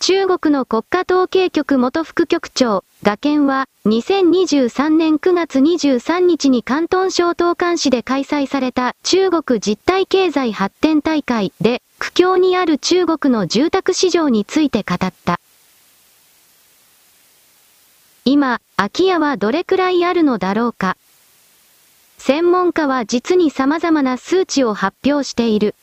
[0.00, 15.40] 中国の国家統計局元副局長、画研は、2023年9月23日に広東省東莞市で開催された中国実体経済発展大会で、苦境にある中国の住宅市場について語った。
[18.24, 20.96] 今、空き家はどれくらいあるのだろうか。
[22.18, 25.76] 専門家は実に様々な数値を発表している。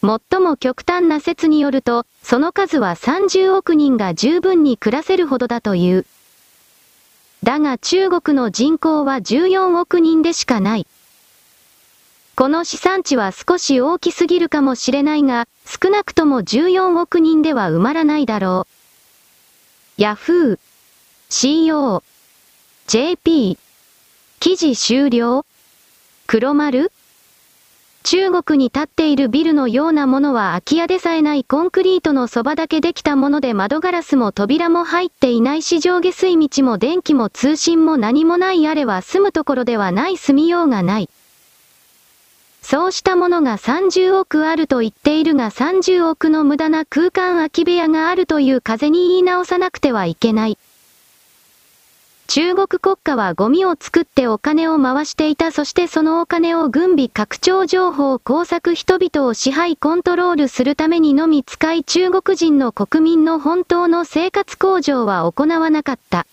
[0.00, 6.06] 最も極端な説によると、その数は30億人が十分に暮らせるほどだという。
[7.42, 10.86] だが中国の人口は14億人でしかない。
[12.36, 18.68] この資産値は少し大きすぎるかもしれないが、少なくとも14億人では埋まらないだろ
[19.98, 20.00] う。
[20.00, 20.58] Yahoo!
[21.28, 22.02] CO!
[22.86, 23.58] JP!
[24.38, 25.44] 記事終了？
[26.28, 26.92] 黒丸？
[28.10, 41.10] 中国に建っているビルのようなものは空き家でさえないコンクリートのそばだけできたもので窓ガラスも扉も入っていないし上下水道も電気も通信も何もないあれは住むところではない住みようがない。
[42.62, 50.57] そうしたものが30億あると言っているが30億の無駄な空間空き部屋があるという風に言い直さなくてはいけない。
[52.30, 66.26] 中国国家はゴミを作ってお金を回していたそしてそのお金を軍備拡張情報工作人々を支配コントロールするためにのみ使い中国人の国民の本当の生活向上は行わなかった。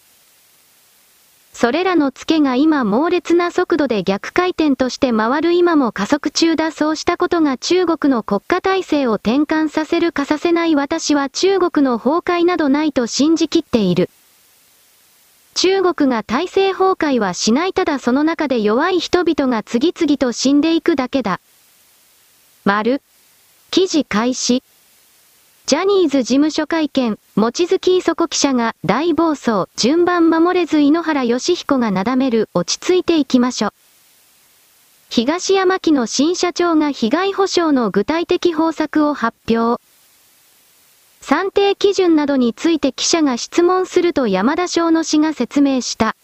[1.53, 14.09] それらのツケが今猛烈な速度で逆回転として回る今も加速中だそうしたことが中国の国家体制を転換させるかさせない私は中国の崩壊などないと信じきっている。
[15.55, 21.39] 中国が体制崩壊はしないただその中で弱い人々が次々と死んでいくだけだ。
[22.65, 23.01] 丸。
[23.71, 24.63] 記事開始。
[25.65, 33.73] ジャニーズ事務所会見、望月磯子記者が大暴走、順番守れず井ノ原義彦がなだめる、落ち着いていきましょう。
[35.09, 39.81] 東山木の新社長が被害保障の具体的方策を発表。
[41.27, 46.15] 算定基準などについて記者が質問すると山田翔の氏が説明した。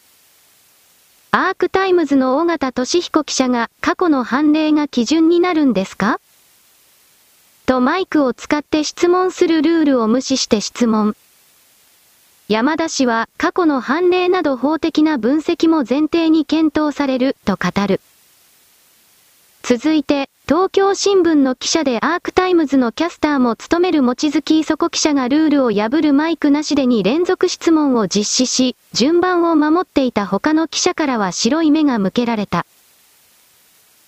[1.32, 6.20] アークタイムズの尾形聡彦記者が過去の判例が基準になるんですか？
[7.66, 11.16] とマイクを使って質問するルールを無視して質問。
[12.48, 18.02] 山田氏は過去の判例など法的な分析も前提に検討されると語る。
[19.64, 32.66] 続いて、東京新聞の記者でアークタイムズのキャスターも務める望月衣塑子記者がルールを破るマイクなしでに連続質問を実施し、順番を守っていた他の記者からは白い目が向けられた。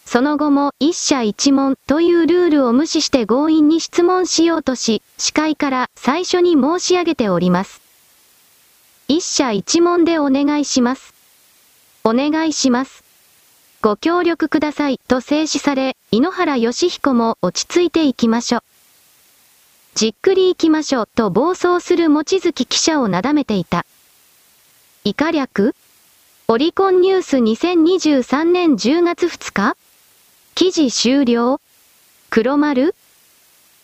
[0.05, 7.81] その後も一社一問というルールを無視して強引に質問しようとし、司会から最初に申し上げております。
[9.07, 11.13] 一社一問でお願いします。
[12.03, 13.02] お願いします。
[13.83, 14.97] ご協力ください。
[15.09, 18.63] と制止され、井ノ原義彦も落ち着いていきましょう。
[19.93, 21.09] じっくり行きましょう。
[21.13, 23.85] と暴走する望月記者をなだめていた。
[25.03, 25.75] 以下略？
[26.47, 29.75] オリコンニュース2023年10月2日
[30.55, 31.59] 記事終了？
[32.29, 32.95] 黒丸？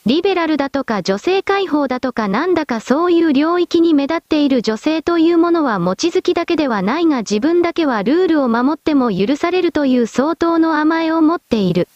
[0.05, 11.87] リベラルだとか女性解放だとかなんだかそういう領域に目立っている女性というものは持ちづきだけではないが自分だけはルールを守っても許されるという相当の甘えを持っている。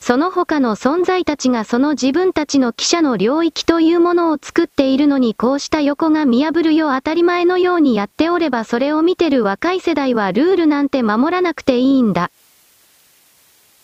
[0.00, 12.30] その他の存在たちがその自分たちの記者の領域というものを作っているのにこうした横が見破るよ当たり前のようにやっておればそれを見てる若い世代はルールなんて守らなくていいんだ。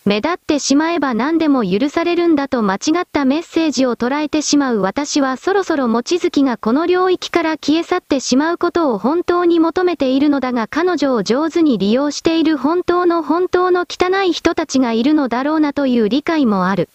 [0.03, 16.89] 目立ってしまえば何でも許されるんだと間違ったメッセージを捉えてしまう私はそろそろ望月がこの領域から消え去ってしまうことを本当に求めているのだが彼女を上手に利用している本当の本当の汚い人たちがいるのだろうなという理解もある。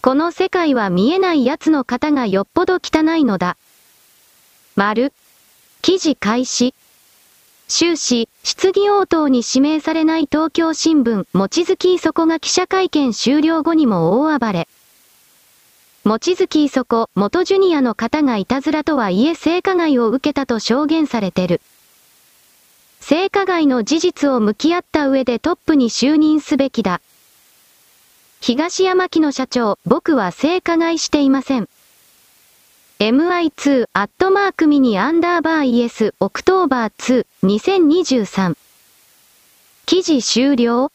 [0.00, 3.58] この世界は見えない奴の方がよっぽど汚いのだ。
[4.74, 5.12] 丸。
[5.82, 6.74] 記事開始。
[7.66, 14.68] 終始、質疑応答に指名されない東京新聞、望月磯子が記者会見終了後にも大暴れ。
[16.04, 21.62] 望月磯子、元ジュニアの方がいたずらとはいえ性加害を受けたと証言されてる。
[23.00, 27.00] 性加害の事実を向き合った上でトップに就任すべきだ。
[28.40, 31.68] 東山木の社長、僕は性加害していません。
[33.00, 38.56] Mi2 アットマークミニアンダーバー ES October 2 2023
[39.84, 40.92] 記事終了？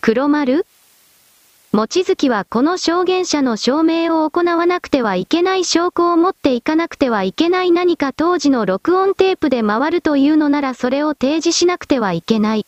[0.00, 0.64] 黒丸？
[1.72, 7.72] 望月はこの証言者の証明を行わなくてはいけない証拠を持っていかなくてはいけない。
[7.72, 12.64] 何か当時の録音テープで回るというのならそれを提示しなくてはいけない。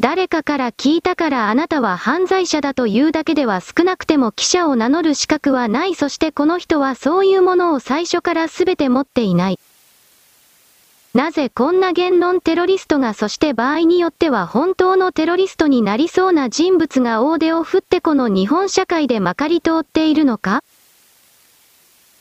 [0.00, 9.58] 誰かから聞いたからあなたは犯罪者だというだけでは少なくても記者を名乗る資格はないそしてこの人はそういうものを最初から全て持っていない。
[11.14, 20.64] なぜこんな言論テロリストがそして場合によっては本当のテロリストになりそうな人物が大手を振ってこの日本社会でまかり通っているのか？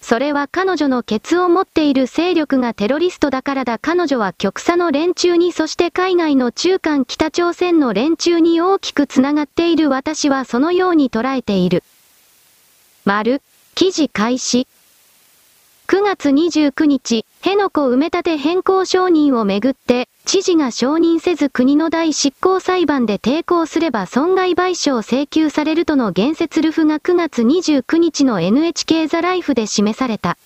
[0.03, 11.85] それは彼女のケツを持っている勢力がテロリストだからだ彼女は極左の連中にそして海外の中間北朝鮮の連中に大きく繋がっている私はそのように捉えている。
[13.05, 13.41] 丸、
[13.75, 14.67] 記事開始。
[15.87, 30.37] 9月29日、辺野古埋め立て変更承認をめぐって、知事が承認せず国の大執行裁判で抵抗すれば損害賠償請求されるとの言説ルフが9月29日の NHK ザライフで示された。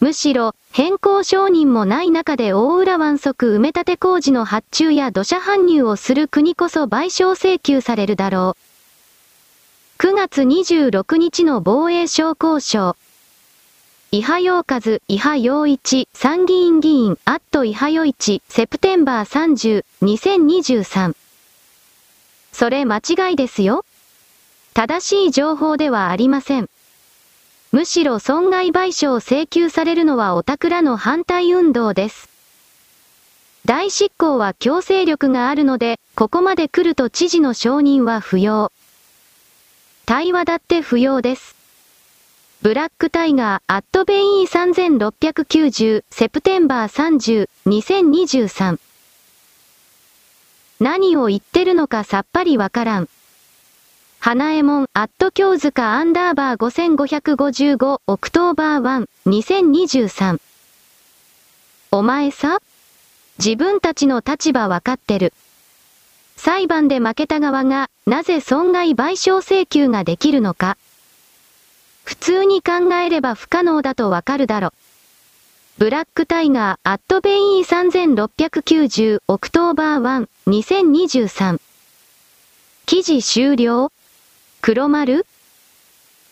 [0.00, 8.56] むしろ、変更承認もない中で大浦湾則埋め立て工事の発注や土砂搬入をする国こそ賠償請求されるだろ
[9.98, 10.02] う。
[10.02, 12.96] 9月26日の防衛省交渉。
[14.12, 21.14] 伊波洋和、伊波洋一、参議院議員、アット伊波洋一、セプテンバー30、2023。
[22.50, 23.84] それ間違いですよ。
[24.74, 26.68] 正しい情報ではありません。
[27.70, 32.28] むしろ損害賠償請求されるのはオタクらの反対運動です。
[33.64, 38.72] 大執行は強制力があるので、ここまで来ると知事の承認は不要。
[40.04, 41.59] 対話だって不要です。
[42.62, 48.78] ブラックタイガー、 at ベイン3690、September 30、2023。
[50.78, 53.08] 何を言ってるのかさっぱりわからん。
[54.18, 60.38] 花えもん、アット京塚アンダーバー5555、 October 1、2023。
[61.92, 62.58] お前さ
[63.38, 65.32] 自分たちの立場わかってる。
[66.36, 70.76] 裁判で負けた側が、なぜ損害賠償請求ができるのか。
[72.10, 74.72] 普通に考えれば不可能だとわかるだろ。
[75.78, 81.60] ブラックタイガー、 at ベイン3690、October 1、2023。
[82.86, 83.92] 記事終了？
[84.60, 85.24] 黒丸？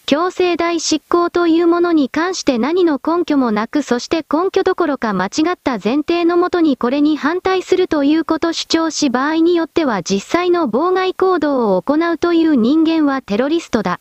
[0.06, 14.00] 強制代執行というものに関して何の根拠もなくそして根拠どころか間違った前提のもとにこれに反対するということ主張し場合によっては実際の妨害行動を行うという人間はテロリストだ。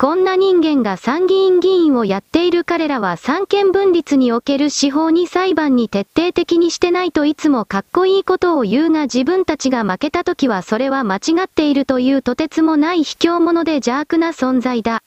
[0.00, 15.02] こんな人間が参議院議員をやっている彼らは三権分立における司法に裁判に徹底的にしてないといつもかっこいいことを言うが自分たちが負けた時はそれは間違っているというとてつもない卑怯者で邪悪な存在だ。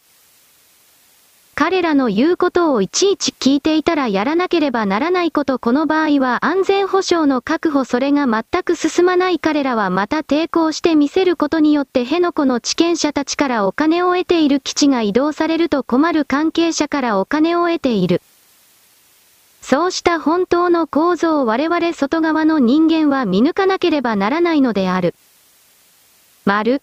[1.63, 18.23] 彼らの言うことをいちいち聞いていたらやらなければならないことこの場合は安全保障の確保それが全く進まない彼らはまた抵抗してみせることによって辺野古の地権者たちからお金を得ている基地が移動されると困る関係者からお金を得ている。
[19.61, 25.13] そうした本当の構造を我々外側の人間は見抜かなければならないのである。
[26.43, 26.81] 丸。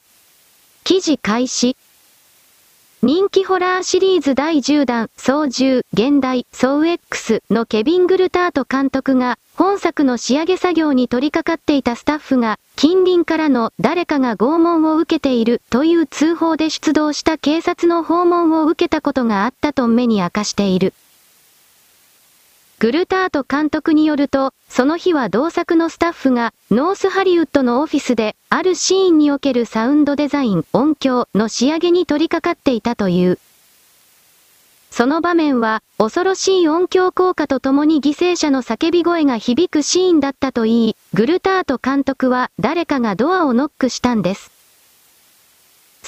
[0.84, 1.76] 記事開始。
[3.00, 20.92] 人気ホラーシリーズ第10弾、操縦、現代、ソウ X のケビン・グルタート監督が、本作の仕上げ作業に取り掛かっていたスタッフが、近隣からの誰かが拷問を受けているという通報で出動した警察の訪問を受けたことがあったと目に明かしている。
[22.80, 33.38] グルタート監督によると、その日は同作のスタッフが、ノースハリウッドのオフィスで、あるシーンにおけるサウンドデザイン、音響の仕上げに取り掛かっていたという。
[34.90, 44.57] その場面は、恐ろしい音響効果とともに犠牲者の叫び声が響くシーンだったといい、グルタート監督は誰かがドアをノックしたんです。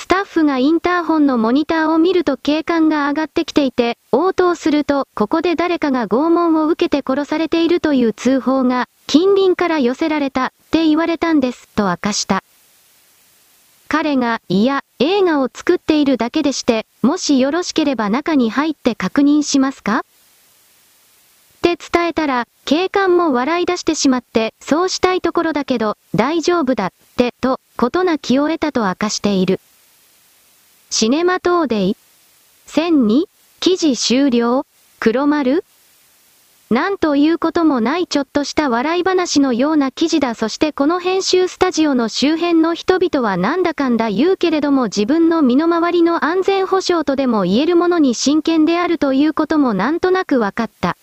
[0.00, 12.42] スタッフがインターホンのモニターを見ると警官が上がってきていて、応答すると、ここで誰かが拷問を受けて殺されているという通報が、近隣から寄せられた、って言われたんです、と明かした。
[13.88, 19.98] 彼が、いや、映画を作っているだけでして、もしよろしければ中に入って確認しますか？
[19.98, 20.02] っ
[21.60, 29.60] て伝えたら、警官も笑い出してしまって、そうしたいところだけど、大丈夫だ、って、と、ことな気を得たと明かしている。
[30.92, 31.96] シネマトーデイ
[32.66, 33.26] ?1002?
[33.60, 34.66] 記事終了
[34.98, 35.64] 黒丸
[36.68, 50.96] なんということもないちょっとした笑い話のような記事だそしてこの編集スタジオの周辺の人々はなんだかんだ言うけれども自分の身の回りの安全保障とでも言えるものに真剣であるということもなんとなくわかった。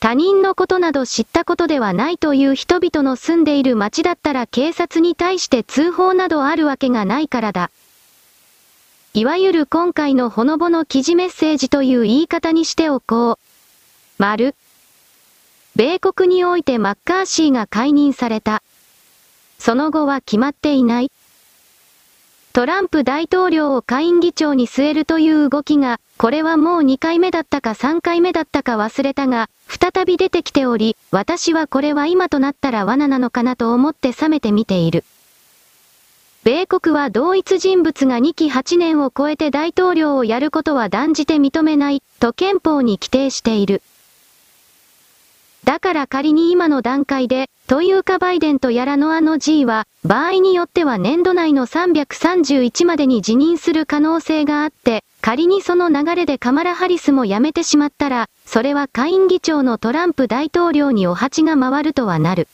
[0.00, 7.70] 他人のことなど知ったことではないという人々の住んでいる街だったら警察に対して通報などあるわけがないからだ。
[9.14, 13.38] いわゆる今回のほのぼの記事メッセージという言い方にしておこう。
[14.16, 14.54] 丸。
[15.76, 18.62] 米国においてマッカーシーが解任された。
[19.58, 21.10] その後は決まっていない。
[22.54, 35.04] トランプ大統領を下院議長に据えるという動きが、これはもう2回目だったか3回目だったか忘れたが、再び出てきており、私はこれは今となったら罠なのかなと思って冷めて見ている。
[36.44, 43.80] 米国は同一人物が2期8年を超えて大統領をやることは断じて認めない、と憲法に規定している。
[45.62, 62.48] だから仮に今の段階で、というかバイデンとやらのあの G は、場合によっては年度内の331までに辞任する可能性があって、仮にその流れでカマラ・ハリスも辞めてしまったら、それは下院議長のトランプ大統領にお鉢が回るとはなる。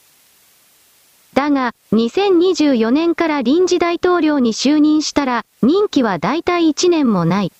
[1.34, 7.52] だが、2024年から臨時大統領に就任したら、任期は大体1年もない。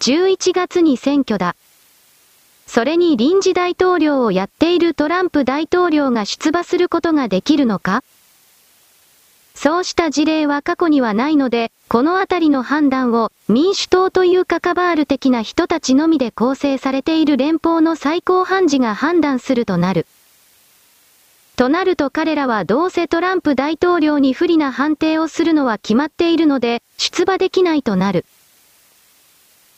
[0.00, 1.56] 11月に選挙だ。
[2.66, 8.02] それに臨時大統領をやっているトランプ大統領が出馬することができるのか？
[9.54, 20.06] そうした事例は過去にはないので、このあたりの判断を民主党というカカバール的な人たちのみで構成されている連邦の最高判事が判断するとなる。
[21.56, 28.26] となると彼らはどうせトランプ大統領に不利な判定をするのは決まっているので、出馬できないとなる。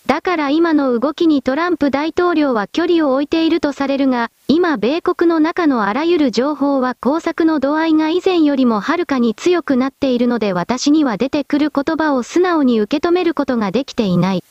[0.06, 14.42] だから今の動きにトランプ大統領は距離を置いているとされるが、今米国の中のあらゆる情報は工作の度合いが以前よりもはるかに強くなっているので私には出てくる言葉を素直に受け止めることができていない。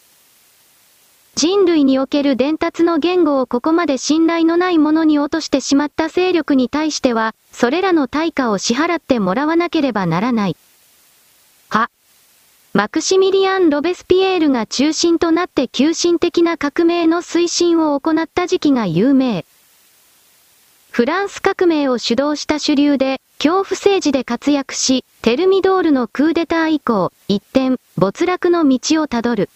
[1.37, 10.57] 人類における伝達の言語をここまで信頼のないものに落としてしまった勢力に対しては、それらの対価を支払ってもらわなければならない。
[11.69, 11.91] は。
[12.73, 19.45] マクシミリアン・ロベスピエールが中心となって急進的な革命の推進を行った時期が有名。
[20.89, 29.51] フランス革命を主導した主流で、恐怖政治で活躍し、テルミドールのクーデター以降、一転、没落の道をたどる。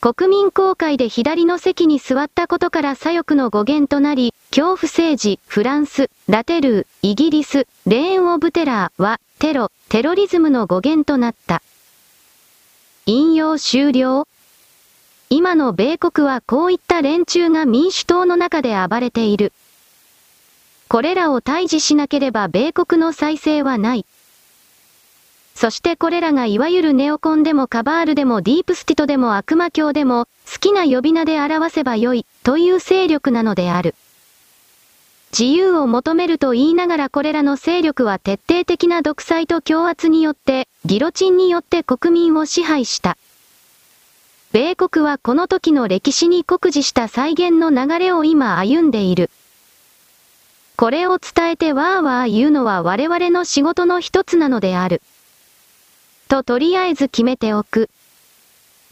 [0.00, 11.62] 国民公会で左の席に座ったことから左翼の語源となり、恐怖政治、フランス、ラテルー、イギリス、レーン・オブ・テラーは、テロ、テロリズムの語源となった。
[13.06, 14.28] 引用終了？
[15.30, 19.52] 今の米国はこういった連中が民主党の中で暴れている。
[20.86, 24.06] これらを退治しなければ米国の再生はない。
[25.60, 33.96] そしてこれらがいわゆるネオコンでもカバールでもディープスティトでも悪魔教でも好きな呼び名で表せばよいという勢力なのである。
[35.36, 43.18] 自由を求めると言いながらこれらの勢力は徹底的な独裁と強圧によって、ギロチンによって国民を支配した。
[44.52, 49.28] 米国はこの時の歴史に酷似した再現の流れを今歩んでいる。
[50.76, 55.02] これを伝えてわーわー言うのは我々の仕事の一つなのである。
[56.28, 57.88] ととりあえず決めておく。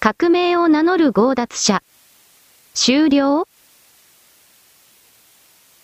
[0.01, 1.83] 革命を名乗る強奪者。
[2.75, 3.47] 終了？